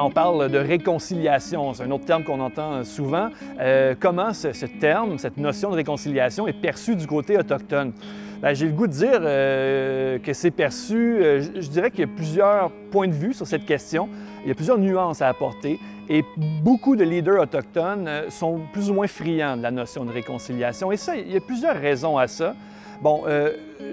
On 0.00 0.10
parle 0.10 0.50
de 0.50 0.58
réconciliation, 0.58 1.74
c'est 1.74 1.82
un 1.82 1.90
autre 1.90 2.04
terme 2.04 2.22
qu'on 2.22 2.40
entend 2.40 2.84
souvent, 2.84 3.30
euh, 3.60 3.94
comment 3.98 4.32
ce, 4.32 4.66
terme, 4.66 5.18
cette 5.18 5.38
notion 5.38 5.70
de 5.70 5.76
réconciliation 5.76 6.46
est 6.46 6.52
perçue 6.52 6.94
du 6.94 7.06
côté 7.06 7.36
autochtone? 7.36 7.92
Ben, 8.40 8.54
j'ai 8.54 8.66
le 8.66 8.72
goût 8.72 8.86
de 8.86 8.92
dire 8.92 9.18
euh, 9.20 10.18
que 10.18 10.32
c'est 10.32 10.52
perçu, 10.52 10.94
euh, 10.94 11.42
je, 11.42 11.68
dirais 11.68 11.90
qu'il 11.90 12.00
y 12.00 12.04
a 12.04 12.14
plusieurs 12.14 12.70
points 12.92 13.08
de 13.08 13.12
vue 13.12 13.34
sur 13.34 13.46
cette 13.46 13.66
question, 13.66 14.08
il 14.44 14.48
y 14.48 14.52
a 14.52 14.54
plusieurs 14.54 14.78
nuances 14.78 15.20
à 15.20 15.28
apporter 15.28 15.80
et 16.08 16.24
beaucoup 16.62 16.94
de 16.94 17.02
leaders 17.02 17.42
autochtones 17.42 18.08
sont 18.28 18.60
plus 18.72 18.90
ou 18.90 18.94
moins 18.94 19.08
friands 19.08 19.56
de 19.56 19.62
la 19.62 19.70
notion 19.72 20.04
de 20.04 20.12
réconciliation. 20.12 20.92
Et 20.92 20.96
ça, 20.96 21.16
il 21.16 21.30
y 21.30 21.36
a 21.36 21.40
plusieurs 21.40 21.76
raisons 21.76 22.16
à 22.16 22.28
ça. 22.28 22.54
Bon, 23.02 23.24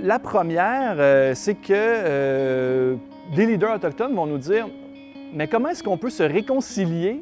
la 0.01 0.17
première, 0.17 1.35
c'est 1.35 1.55
que 1.55 2.95
des 3.35 3.45
leaders 3.45 3.75
autochtones 3.75 4.15
vont 4.15 4.27
nous 4.27 4.37
dire 4.37 4.67
mais 5.35 5.47
comment 5.47 5.69
est-ce 5.69 5.83
qu'on 5.83 5.97
peut 5.97 6.09
se 6.09 6.23
réconcilier 6.23 7.21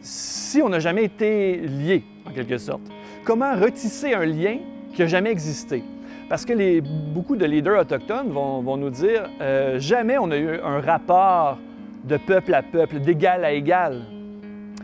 si 0.00 0.62
on 0.62 0.68
n'a 0.68 0.78
jamais 0.78 1.04
été 1.04 1.56
lié, 1.56 2.04
en 2.24 2.30
quelque 2.30 2.58
sorte? 2.58 2.82
Comment 3.24 3.54
retisser 3.54 4.14
un 4.14 4.24
lien 4.24 4.58
qui 4.94 5.02
n'a 5.02 5.08
jamais 5.08 5.30
existé? 5.30 5.82
Parce 6.28 6.44
que 6.44 6.80
beaucoup 6.80 7.36
de 7.36 7.44
leaders 7.44 7.80
autochtones 7.80 8.30
vont, 8.30 8.76
nous 8.76 8.90
dire 8.90 9.28
euh, 9.40 9.78
jamais 9.80 10.16
on 10.16 10.30
a 10.30 10.36
eu 10.36 10.60
un 10.60 10.80
rapport 10.80 11.58
de 12.04 12.16
peuple 12.16 12.54
à 12.54 12.62
peuple, 12.62 13.00
d'égal 13.00 13.44
à 13.44 13.52
égal. 13.52 14.02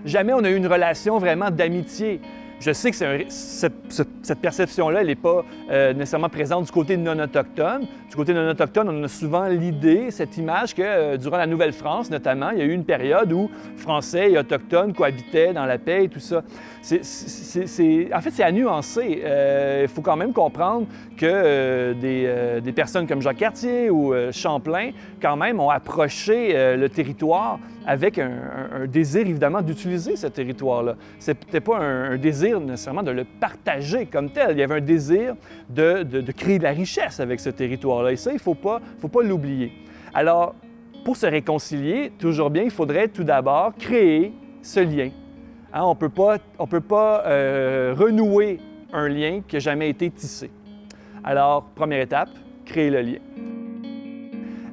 Jamais 0.05 0.33
on 0.33 0.45
a 0.45 0.51
eu 0.51 0.57
une 0.57 0.67
relation 0.67 1.19
vraiment 1.19 1.51
d'amitié. 1.51 2.21
Je 2.61 2.73
sais 2.73 2.91
que 2.91 2.97
cette, 2.97 4.41
perception-là, 4.41 5.03
elle 5.03 5.07
n'est 5.07 5.15
pas 5.15 5.45
euh, 5.71 5.93
nécessairement 5.93 6.29
présente 6.29 6.65
du 6.65 6.73
côté 6.73 6.97
non-autochtone. 6.97 7.87
Du 8.11 8.17
côté 8.17 8.35
non-autochtone, 8.35 8.89
on 8.89 9.05
a 9.05 9.09
souvent 9.09 9.47
l'idée, 9.47 10.11
cette 10.11 10.37
image 10.37 10.75
que 10.75 10.83
euh, 10.83 11.17
durant 11.17 11.37
la 11.37 11.47
Nouvelle-France, 11.47 12.11
notamment, 12.11 12.51
il 12.51 12.59
y 12.59 12.63
a 12.63 12.65
eu 12.65 12.73
une 12.73 12.85
période 12.85 13.33
où 13.33 13.49
Français 13.77 14.33
et 14.33 14.39
Autochtones 14.39 14.93
cohabitaient 14.93 15.53
dans 15.53 15.67
la 15.67 15.79
paix 15.79 16.05
et 16.05 16.09
tout 16.09 16.19
ça. 16.19 16.39
en 16.39 18.21
fait, 18.21 18.31
c'est 18.33 18.43
à 18.43 18.51
nuancer. 18.51 19.23
Euh, 19.25 19.83
il 19.85 19.89
faut 19.89 20.03
quand 20.03 20.17
même 20.17 20.33
comprendre 20.33 20.89
que 21.17 21.93
des, 21.93 22.73
personnes 22.73 23.07
comme 23.07 23.23
Jacques 23.23 23.39
Cartier 23.39 23.89
ou 23.89 24.15
Champlain, 24.33 24.91
quand 25.23 25.37
même, 25.37 25.61
ont 25.61 25.71
approché 25.71 26.77
le 26.77 26.89
territoire 26.89 27.61
avec 27.87 28.19
un, 28.19 28.87
désir, 28.87 29.27
évidemment, 29.27 29.63
d'utiliser 29.63 30.17
ce 30.17 30.27
territoire-là. 30.27 30.97
Ce 31.19 31.31
n'était 31.31 31.61
pas 31.61 31.79
un 31.79 32.17
désir 32.17 32.61
nécessairement 32.61 33.03
de 33.03 33.11
le 33.11 33.25
partager 33.25 34.07
comme 34.07 34.31
tel. 34.31 34.53
Il 34.53 34.59
y 34.59 34.63
avait 34.63 34.77
un 34.77 34.81
désir 34.81 35.35
de, 35.69 36.05
créer 36.33 36.59
de 36.59 36.65
la 36.65 36.71
richesse 36.73 37.21
avec 37.21 37.41
ce 37.41 37.51
territoire-là. 37.51 38.13
Et 38.13 38.17
ça, 38.17 38.31
il 38.31 38.35
ne 38.35 38.41
faut 38.41 38.55
pas, 38.55 38.81
faut 38.99 39.09
pas 39.09 39.23
l'oublier. 39.23 39.73
Alors, 40.13 40.55
pour 41.05 41.17
se 41.17 41.27
réconcilier, 41.27 42.13
toujours 42.19 42.51
bien, 42.51 42.65
il 42.65 42.71
faudrait 42.71 43.09
tout 43.09 43.25
d'abord 43.25 43.75
créer 43.79 44.33
ce 44.63 44.81
lien. 44.81 45.11
Hein, 45.73 45.83
on 45.85 45.91
ne 45.91 46.67
peut 46.67 46.81
pas 46.81 47.23
euh, 47.27 47.95
renouer 47.97 48.59
un 48.93 49.09
lien 49.09 49.41
qui 49.47 49.57
n'a 49.57 49.61
jamais 49.61 49.91
été 49.91 50.11
tissé. 50.11 50.51
Alors, 51.25 51.65
première 51.75 52.01
étape, 52.01 52.31
créer 52.65 52.91
le 52.91 53.01
lien. 53.01 53.19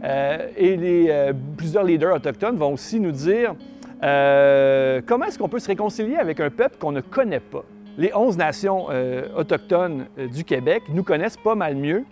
Euh, 0.05 0.49
et 0.55 1.07
euh, 1.09 1.33
plusieurs 1.57 1.83
leaders 1.83 2.15
autochtones 2.15 2.57
vont 2.57 2.73
aussi 2.73 2.99
nous 2.99 3.11
dire 3.11 3.55
euh, 4.03 5.01
comment 5.05 5.25
est-ce 5.25 5.39
qu'on 5.39 5.49
peut 5.49 5.59
se 5.59 5.67
réconcilier 5.67 6.17
avec 6.17 6.39
un 6.39 6.51
peuple 6.51 6.77
qu'on 6.77 6.91
ne 6.91 7.01
connaît 7.01 7.39
pas? 7.39 7.63
Les 7.97 8.13
11 8.13 8.37
nations 8.37 8.87
autochtones 9.37 10.07
du 10.17 10.43
Québec 10.43 10.83
nous 10.89 11.03
connaissent 11.03 11.37
pas 11.37 11.55
mal 11.55 11.77
mieux 11.77 12.03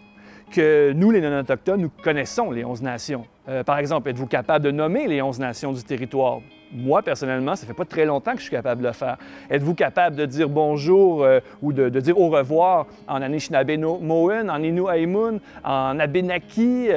que 0.49 0.93
nous, 0.93 1.11
les 1.11 1.19
non-autochtones, 1.19 1.81
nous 1.81 1.91
connaissons 2.03 2.51
les 2.51 2.63
11 2.63 2.81
nations. 2.81 3.25
par 3.65 3.79
exemple, 3.79 4.07
êtes-vous 4.07 4.27
capable 4.27 4.63
de 4.63 4.71
nommer 4.71 5.09
les 5.09 5.21
11 5.21 5.39
nations 5.39 5.73
du 5.73 5.83
territoire? 5.83 6.39
Moi, 6.73 7.01
personnellement, 7.01 7.55
ça 7.55 7.67
fait 7.67 7.73
pas 7.73 7.85
très 7.85 8.05
longtemps 8.05 8.31
que 8.31 8.39
je 8.39 8.43
suis 8.43 8.51
capable 8.51 8.81
de 8.81 8.87
le 8.87 8.93
faire. 8.93 9.17
Êtes-vous 9.49 9.75
capable 9.75 10.15
de 10.15 10.25
dire 10.25 10.49
bonjour 10.49 11.25
ou 11.61 11.73
de, 11.73 11.89
dire 11.89 12.19
au 12.19 12.29
revoir 12.29 12.87
en 13.07 13.21
Anishinaabe-Moen, 13.21 14.49
en 14.49 14.63
Innu-Aimun, 14.63 15.39
en 15.63 15.99
Abenaki, 15.99 16.87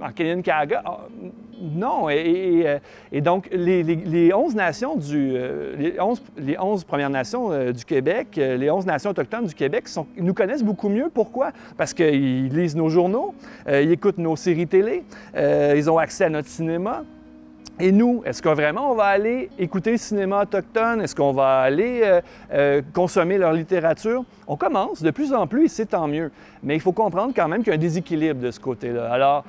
en 0.00 0.12
Kenyan-Kaga? 0.12 0.82
Ah, 0.84 1.00
non. 1.60 2.08
Et, 2.08 2.64
euh, 2.66 3.20
donc, 3.20 3.48
les, 3.52 4.32
11 4.32 4.54
nations 4.54 4.96
du, 4.96 5.32
euh, 5.34 5.74
les, 6.38 6.58
11, 6.58 6.84
Premières 6.84 7.10
Nations 7.10 7.52
euh, 7.52 7.72
du 7.72 7.84
Québec, 7.84 8.28
les 8.36 8.70
11 8.70 8.86
nations 8.86 9.10
autochtones 9.10 9.46
du 9.46 9.54
Québec 9.54 9.84
nous 10.16 10.34
connaissent 10.34 10.64
beaucoup 10.64 10.88
mieux. 10.88 11.10
Pourquoi? 11.12 11.52
Parce 11.76 11.94
qu'ils 11.94 12.48
lisent 12.48 12.76
nos 12.76 12.88
journaux, 12.88 13.34
ils 13.68 13.92
écoutent 13.92 14.18
nos 14.18 14.36
séries 14.36 14.66
télé, 14.66 15.04
ils 15.36 15.90
ont 15.90 15.98
accès 15.98 16.24
à 16.24 16.30
notre 16.30 16.48
cinéma. 16.48 17.04
Et 17.80 17.92
nous, 17.92 18.22
est-ce 18.24 18.42
que 18.42 18.48
vraiment 18.48 18.92
on 18.92 18.94
va 18.94 19.06
aller 19.06 19.50
écouter 19.58 19.92
le 19.92 19.96
cinéma 19.96 20.42
autochtone? 20.42 21.00
Est-ce 21.00 21.14
qu'on 21.14 21.32
va 21.32 21.60
aller 21.60 22.20
consommer 22.92 23.38
leur 23.38 23.52
littérature? 23.52 24.24
On 24.46 24.56
commence 24.56 25.02
de 25.02 25.10
plus 25.10 25.32
en 25.32 25.46
plus 25.46 25.64
et 25.64 25.68
c'est 25.68 25.86
tant 25.86 26.06
mieux. 26.08 26.30
Mais 26.62 26.74
il 26.74 26.80
faut 26.80 26.92
comprendre 26.92 27.32
quand 27.34 27.48
même 27.48 27.62
qu'il 27.62 27.68
y 27.68 27.72
a 27.72 27.76
un 27.76 27.78
déséquilibre 27.78 28.40
de 28.40 28.50
ce 28.50 28.60
côté-là. 28.60 29.10
Alors, 29.12 29.44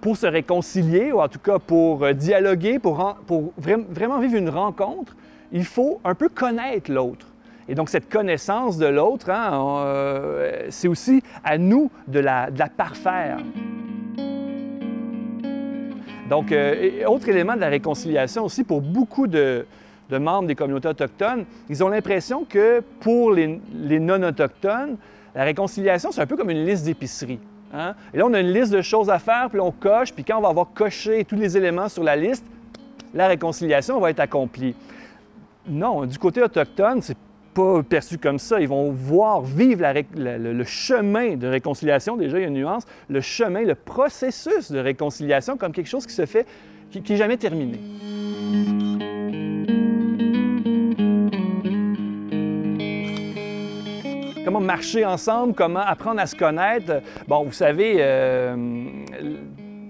pour 0.00 0.16
se 0.16 0.26
réconcilier, 0.26 1.12
ou 1.12 1.20
en 1.20 1.28
tout 1.28 1.38
cas 1.38 1.58
pour 1.58 2.04
euh, 2.04 2.12
dialoguer, 2.12 2.78
pour, 2.78 3.14
vraiment 3.58 4.20
vivre 4.20 4.36
une 4.36 4.50
rencontre, 4.50 5.16
il 5.50 5.64
faut 5.64 6.00
un 6.04 6.14
peu 6.14 6.28
connaître 6.28 6.92
l'autre. 6.92 7.26
Et 7.68 7.74
donc, 7.74 7.88
cette 7.88 8.08
connaissance 8.08 8.78
de 8.78 8.86
l'autre, 8.86 9.30
hein, 9.30 9.82
euh, 9.84 10.66
c'est 10.70 10.86
aussi 10.86 11.22
à 11.42 11.58
nous 11.58 11.90
de 12.06 12.20
la, 12.20 12.48
parfaire. 12.76 13.38
Donc, 16.28 16.50
euh, 16.50 17.04
autre 17.06 17.28
élément 17.28 17.54
de 17.54 17.60
la 17.60 17.68
réconciliation 17.68 18.44
aussi, 18.44 18.64
pour 18.64 18.80
beaucoup 18.80 19.26
de, 19.26 19.64
membres 20.10 20.48
des 20.48 20.54
communautés 20.54 20.88
autochtones, 20.88 21.44
ils 21.68 21.84
ont 21.84 21.88
l'impression 21.88 22.44
que 22.44 22.80
pour 23.00 23.32
les, 23.32 23.60
non-autochtones, 24.00 24.96
la 25.34 25.44
réconciliation, 25.44 26.10
c'est 26.10 26.20
un 26.20 26.26
peu 26.26 26.36
comme 26.36 26.50
une 26.50 26.64
liste 26.64 26.84
d'épicerie. 26.84 27.38
Hein? 27.72 27.94
Et 28.12 28.18
là, 28.18 28.26
on 28.26 28.34
a 28.34 28.40
une 28.40 28.52
liste 28.52 28.72
de 28.72 28.82
choses 28.82 29.10
à 29.10 29.18
faire, 29.18 29.48
puis 29.50 29.60
on 29.60 29.70
coche, 29.70 30.12
puis 30.12 30.24
quand 30.24 30.38
on 30.38 30.42
va 30.42 30.48
avoir 30.48 30.68
coché 30.74 31.24
tous 31.24 31.36
les 31.36 31.56
éléments 31.56 31.88
sur 31.88 32.02
la 32.02 32.16
liste, 32.16 32.44
la 33.14 33.28
réconciliation 33.28 34.00
va 34.00 34.10
être 34.10 34.20
accomplie. 34.20 34.74
Non, 35.68 36.06
du 36.06 36.18
côté 36.18 36.42
autochtone, 36.42 37.02
c'est 37.02 37.16
pas 37.56 37.82
perçu 37.82 38.18
comme 38.18 38.38
ça. 38.38 38.60
Ils 38.60 38.68
vont 38.68 38.90
voir 38.92 39.40
vivre 39.40 39.82
le, 40.14 40.64
chemin 40.64 41.36
de 41.36 41.46
réconciliation, 41.46 42.16
déjà 42.16 42.38
il 42.38 42.42
y 42.42 42.44
a 42.44 42.48
une 42.48 42.54
nuance, 42.54 42.84
le 43.08 43.22
chemin, 43.22 43.62
le 43.62 43.74
processus 43.74 44.70
de 44.70 44.78
réconciliation 44.78 45.56
comme 45.56 45.72
quelque 45.72 45.88
chose 45.88 46.06
qui 46.06 46.12
se 46.12 46.26
fait 46.26 46.46
qui 46.90 47.02
n'est 47.12 47.16
jamais 47.16 47.36
terminée. 47.36 47.80
Comment 54.44 54.60
marcher 54.60 55.04
ensemble, 55.04 55.54
comment 55.54 55.80
apprendre 55.80 56.20
à 56.20 56.26
se 56.26 56.36
connaître? 56.36 57.02
Bon, 57.26 57.42
vous 57.42 57.52
savez, 57.52 57.96
euh, 57.98 58.54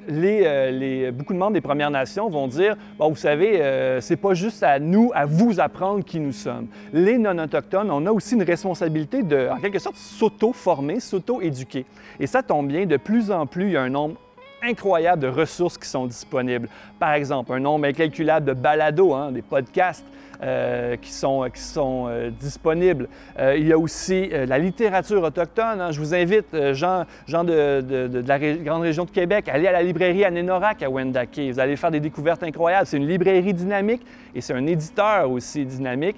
les, 0.09 1.11
beaucoup 1.11 1.33
de 1.33 1.39
membres 1.39 1.53
des 1.53 1.61
Premières 1.61 1.91
Nations 1.91 2.29
vont 2.29 2.49
dire 2.49 2.77
Bon, 2.99 3.11
vous 3.11 3.17
savez, 3.17 3.61
euh, 3.61 4.01
c'est 4.01 4.17
pas 4.17 4.35
juste 4.35 4.63
à 4.63 4.79
nous, 4.79 5.11
à 5.15 5.27
vous 5.27 5.61
apprendre 5.61 6.05
qui 6.05 6.21
nous 6.21 6.33
sommes. 6.33 6.69
Les 6.93 7.19
non-autochtones, 7.19 7.91
on 7.91 8.07
a 8.07 8.11
aussi 8.11 8.35
une 8.35 8.43
responsabilité 8.43 9.23
de, 9.23 9.49
en 9.51 9.59
quelque 9.59 9.79
sorte, 9.79 9.97
s'auto-former, 9.97 11.01
s'auto-éduquer. 11.01 11.85
Et 12.21 12.27
ça 12.27 12.43
tombe 12.43 12.69
bien, 12.69 12.87
de 12.87 12.97
plus 12.97 13.31
en 13.31 13.47
plus, 13.47 13.67
il 13.67 13.73
y 13.73 13.77
a 13.77 13.83
un 13.83 13.91
nombre 13.91 14.17
incroyable 14.63 15.23
de 15.23 15.29
ressources 15.29 15.79
qui 15.79 15.89
sont 15.89 16.07
disponibles. 16.07 16.69
Par 16.99 17.13
exemple, 17.13 17.53
un 17.53 17.61
nombre 17.61 17.87
incalculable 17.87 18.47
de 18.47 18.53
balados, 18.53 19.15
hein, 19.15 19.33
des 19.33 19.43
podcasts, 19.43 20.05
euh, 20.43 20.97
qui 20.97 21.13
sont, 21.13 21.49
qui 21.53 21.63
sont 21.63 22.07
euh, 22.09 22.31
disponibles. 22.31 23.09
Euh, 23.39 23.57
il 23.57 23.67
y 23.67 23.73
a 23.73 23.79
aussi 23.79 24.29
la 24.29 24.59
littérature 24.59 25.23
autochtone. 25.23 25.81
Hein. 25.81 25.93
Je 25.93 25.99
vous 25.99 26.15
invite, 26.15 26.73
gens, 26.73 27.05
gens 27.27 27.43
de, 27.43 27.81
de, 27.81 28.25
la 28.27 28.39
grande 28.39 28.83
région 28.83 29.05
de 29.05 29.11
Québec, 29.11 29.49
à 29.49 29.55
aller 29.55 29.67
à 29.67 29.73
la 29.73 29.83
librairie 29.83 30.25
à 30.25 30.31
Nénorac 30.31 30.83
à 30.83 30.91
Wendake. 30.91 31.41
Vous 31.51 31.61
allez 31.61 31.77
faire 31.77 31.91
des 31.91 32.01
découvertes 32.01 32.43
incroyables. 32.43 32.87
C'est 32.87 32.99
une 32.99 33.09
librairie 33.09 33.55
dynamique 33.55 34.03
et 34.35 34.41
c'est 34.41 34.53
un 34.53 34.67
éditeur 34.67 35.31
aussi 35.31 35.65
dynamique. 35.65 36.17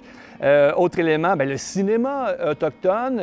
autre 0.75 0.99
élément, 0.99 1.35
bien, 1.35 1.45
le 1.45 1.57
cinéma 1.57 2.33
autochtone. 2.49 3.21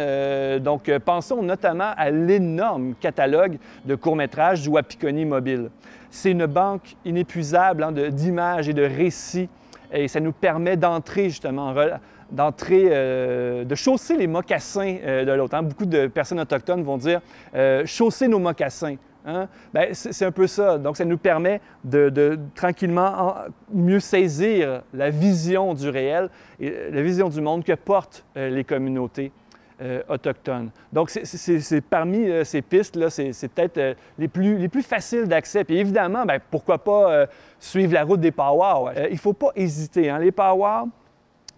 donc, 0.60 0.90
pensons 1.04 1.42
notamment 1.42 1.92
à 1.96 2.10
l'énorme 2.10 2.94
catalogue 3.00 3.58
de 3.84 3.94
courts-métrages 3.94 4.62
du 4.62 4.70
Wapikoni 4.70 5.24
Mobile. 5.24 5.70
C'est 6.10 6.30
une 6.30 6.46
banque 6.46 6.96
inépuisable 7.04 7.82
hein, 7.82 7.92
d'images 7.92 8.68
et 8.68 8.72
de 8.72 8.82
récits 8.82 9.48
et 9.92 10.08
ça 10.08 10.20
nous 10.20 10.32
permet 10.32 10.76
d'entrer 10.76 11.28
justement, 11.28 11.74
d'entrer, 12.30 12.88
euh, 12.90 13.64
de 13.64 13.74
chausser 13.74 14.16
les 14.16 14.26
mocassins 14.26 14.96
euh, 15.04 15.24
de 15.24 15.32
l'autre. 15.32 15.54
Hein. 15.54 15.62
Beaucoup 15.62 15.86
de 15.86 16.06
personnes 16.06 16.40
autochtones 16.40 16.82
vont 16.82 16.96
dire 16.96 17.20
euh, 17.54 17.84
chausser 17.86 18.28
nos 18.28 18.38
mocassins. 18.38 18.96
Hein? 19.24 19.48
Ben, 19.74 19.92
c'est 19.92 20.24
un 20.24 20.30
peu 20.30 20.46
ça. 20.46 20.78
Donc, 20.78 20.96
ça 20.96 21.04
nous 21.04 21.18
permet 21.18 21.60
de, 21.82 22.38
tranquillement 22.54 23.34
mieux 23.72 24.00
saisir 24.00 24.82
la 24.94 25.10
vision 25.10 25.74
du 25.74 25.88
réel 25.88 26.28
et 26.60 26.72
la 26.92 27.02
vision 27.02 27.28
du 27.28 27.40
monde 27.40 27.64
que 27.64 27.72
portent 27.72 28.24
les 28.36 28.62
communautés 28.62 29.32
euh. 29.80 30.02
Donc, 30.92 31.10
c'est 31.10 31.80
parmi 31.82 32.30
euh, 32.30 32.44
ces 32.44 32.62
pistes-là, 32.62 33.10
c'est 33.10 33.48
peut-être 33.48 33.78
euh, 33.78 33.94
les, 34.18 34.28
plus, 34.28 34.56
les 34.56 34.68
plus 34.68 34.82
faciles 34.82 35.26
d'accès. 35.26 35.64
Puis 35.64 35.78
évidemment, 35.78 36.24
bien, 36.24 36.38
pourquoi 36.50 36.78
pas 36.78 37.26
suivre 37.58 37.92
la 37.92 38.04
route 38.04 38.20
des 38.20 38.32
powwows? 38.32 38.90
il 39.08 39.12
ne 39.12 39.18
faut 39.18 39.32
pas 39.32 39.50
hésiter. 39.54 40.08
Hein? 40.08 40.18
Les 40.18 40.32
powwows, 40.32 40.88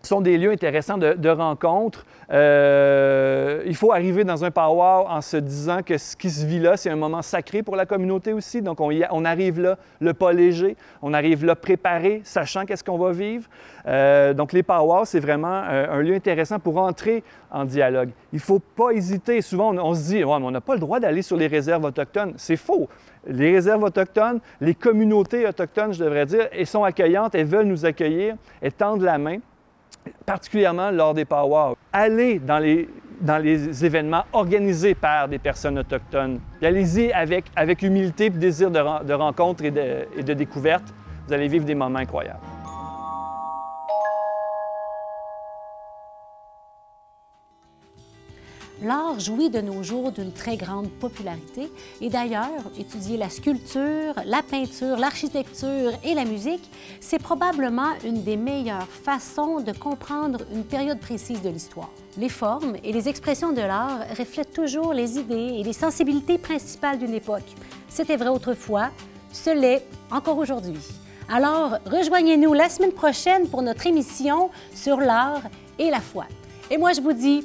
sont 0.02 0.20
des 0.20 0.38
lieux 0.38 0.52
intéressants 0.52 0.98
de, 0.98 1.14
de 1.14 1.28
rencontre. 1.28 2.04
Euh, 2.30 3.62
il 3.66 3.74
faut 3.74 3.92
arriver 3.92 4.22
dans 4.22 4.44
un 4.44 4.50
powwow 4.50 5.06
en 5.08 5.22
se 5.22 5.38
disant 5.38 5.82
que 5.82 5.96
ce 5.96 6.14
qui 6.14 6.28
se 6.28 6.44
vit 6.44 6.58
là, 6.58 6.76
c'est 6.76 6.90
un 6.90 6.96
moment 6.96 7.22
sacré 7.22 7.62
pour 7.62 7.74
la 7.74 7.86
communauté 7.86 8.32
aussi. 8.32 8.60
Donc, 8.60 8.80
on, 8.80 8.90
on, 9.10 9.24
arrive 9.24 9.60
là 9.60 9.78
le 10.00 10.12
pas 10.12 10.32
léger, 10.32 10.76
on 11.00 11.14
arrive 11.14 11.44
là 11.44 11.56
préparé, 11.56 12.20
sachant 12.24 12.66
qu'est-ce 12.66 12.84
qu'on 12.84 12.98
va 12.98 13.12
vivre. 13.12 13.48
Euh, 13.86 14.34
donc, 14.34 14.52
les 14.52 14.62
powwows, 14.62 15.06
c'est 15.06 15.20
vraiment 15.20 15.62
euh, 15.68 15.86
un 15.90 16.00
lieu 16.00 16.14
intéressant 16.14 16.58
pour 16.58 16.76
entrer 16.76 17.24
en 17.50 17.64
dialogue. 17.64 18.10
Il 18.32 18.36
ne 18.36 18.42
faut 18.42 18.60
pas 18.60 18.90
hésiter. 18.90 19.40
Souvent, 19.40 19.74
on, 19.74 19.94
se 19.94 20.08
dit, 20.08 20.24
ouais, 20.24 20.38
mais 20.38 20.46
on 20.46 20.50
n'a 20.50 20.60
pas 20.60 20.74
le 20.74 20.80
droit 20.80 21.00
d'aller 21.00 21.22
sur 21.22 21.36
les 21.36 21.46
réserves 21.46 21.84
autochtones. 21.84 22.34
C'est 22.36 22.56
faux. 22.56 22.88
Les 23.26 23.52
réserves 23.52 23.82
autochtones, 23.82 24.40
les 24.60 24.74
communautés 24.74 25.46
autochtones, 25.46 25.94
je 25.94 26.04
devrais 26.04 26.26
dire, 26.26 26.48
elles 26.52 26.66
sont 26.66 26.84
accueillantes, 26.84 27.34
elles 27.34 27.46
veulent 27.46 27.66
nous 27.66 27.84
accueillir, 27.86 28.36
elles 28.60 28.72
tendent 28.72 29.02
la 29.02 29.18
main 29.18 29.38
particulièrement 30.26 30.90
lors 30.90 31.14
des 31.14 31.24
powwows. 31.24 31.76
Allez 31.92 32.38
dans 32.38 32.58
les, 32.58 32.88
événements 33.84 34.24
organisés 34.32 34.94
par 34.94 35.28
des 35.28 35.38
personnes 35.38 35.78
autochtones. 35.78 36.40
Allez-y 36.62 37.12
avec, 37.12 37.46
avec 37.56 37.82
humilité 37.82 38.26
et 38.26 38.30
désir 38.30 38.70
de, 38.70 39.04
de 39.04 39.12
rencontre 39.12 39.64
et 39.64 39.70
de, 39.70 40.06
et 40.16 40.22
de 40.22 40.34
découverte. 40.34 40.84
Vous 41.26 41.32
allez 41.32 41.48
vivre 41.48 41.64
des 41.64 41.74
moments 41.74 41.98
incroyables. 41.98 42.57
L'art 48.80 49.18
jouit 49.18 49.50
de 49.50 49.60
nos 49.60 49.82
jours 49.82 50.12
d'une 50.12 50.30
très 50.30 50.56
grande 50.56 50.88
popularité 50.88 51.68
et 52.00 52.08
d'ailleurs, 52.10 52.62
étudier 52.78 53.16
la 53.16 53.28
sculpture, 53.28 54.14
la 54.24 54.40
peinture, 54.42 54.96
l'architecture 54.96 55.90
et 56.04 56.14
la 56.14 56.24
musique, 56.24 56.62
c'est 57.00 57.18
probablement 57.18 57.90
une 58.04 58.22
des 58.22 58.36
meilleures 58.36 58.86
façons 58.86 59.58
de 59.58 59.72
comprendre 59.72 60.42
une 60.52 60.62
période 60.62 61.00
précise 61.00 61.42
de 61.42 61.48
l'histoire. 61.48 61.90
Les 62.16 62.28
formes 62.28 62.76
et 62.84 62.92
les 62.92 63.08
expressions 63.08 63.52
de 63.52 63.62
l'art 63.62 63.98
reflètent 64.16 64.52
toujours 64.52 64.92
les 64.92 65.18
idées 65.18 65.56
et 65.58 65.64
les 65.64 65.72
sensibilités 65.72 66.38
principales 66.38 66.98
d'une 66.98 67.14
époque. 67.14 67.50
C'était 67.88 68.16
vrai 68.16 68.28
autrefois, 68.28 68.90
ce 69.32 69.50
l'est 69.50 69.84
encore 70.12 70.38
aujourd'hui. 70.38 70.78
Alors, 71.28 71.78
rejoignez-nous 71.84 72.54
la 72.54 72.68
semaine 72.68 72.92
prochaine 72.92 73.48
pour 73.48 73.62
notre 73.62 73.88
émission 73.88 74.50
sur 74.72 74.98
l'art 74.98 75.42
et 75.80 75.90
la 75.90 76.00
foi. 76.00 76.26
Et 76.70 76.78
moi, 76.78 76.92
je 76.92 77.00
vous 77.00 77.12
dis 77.12 77.44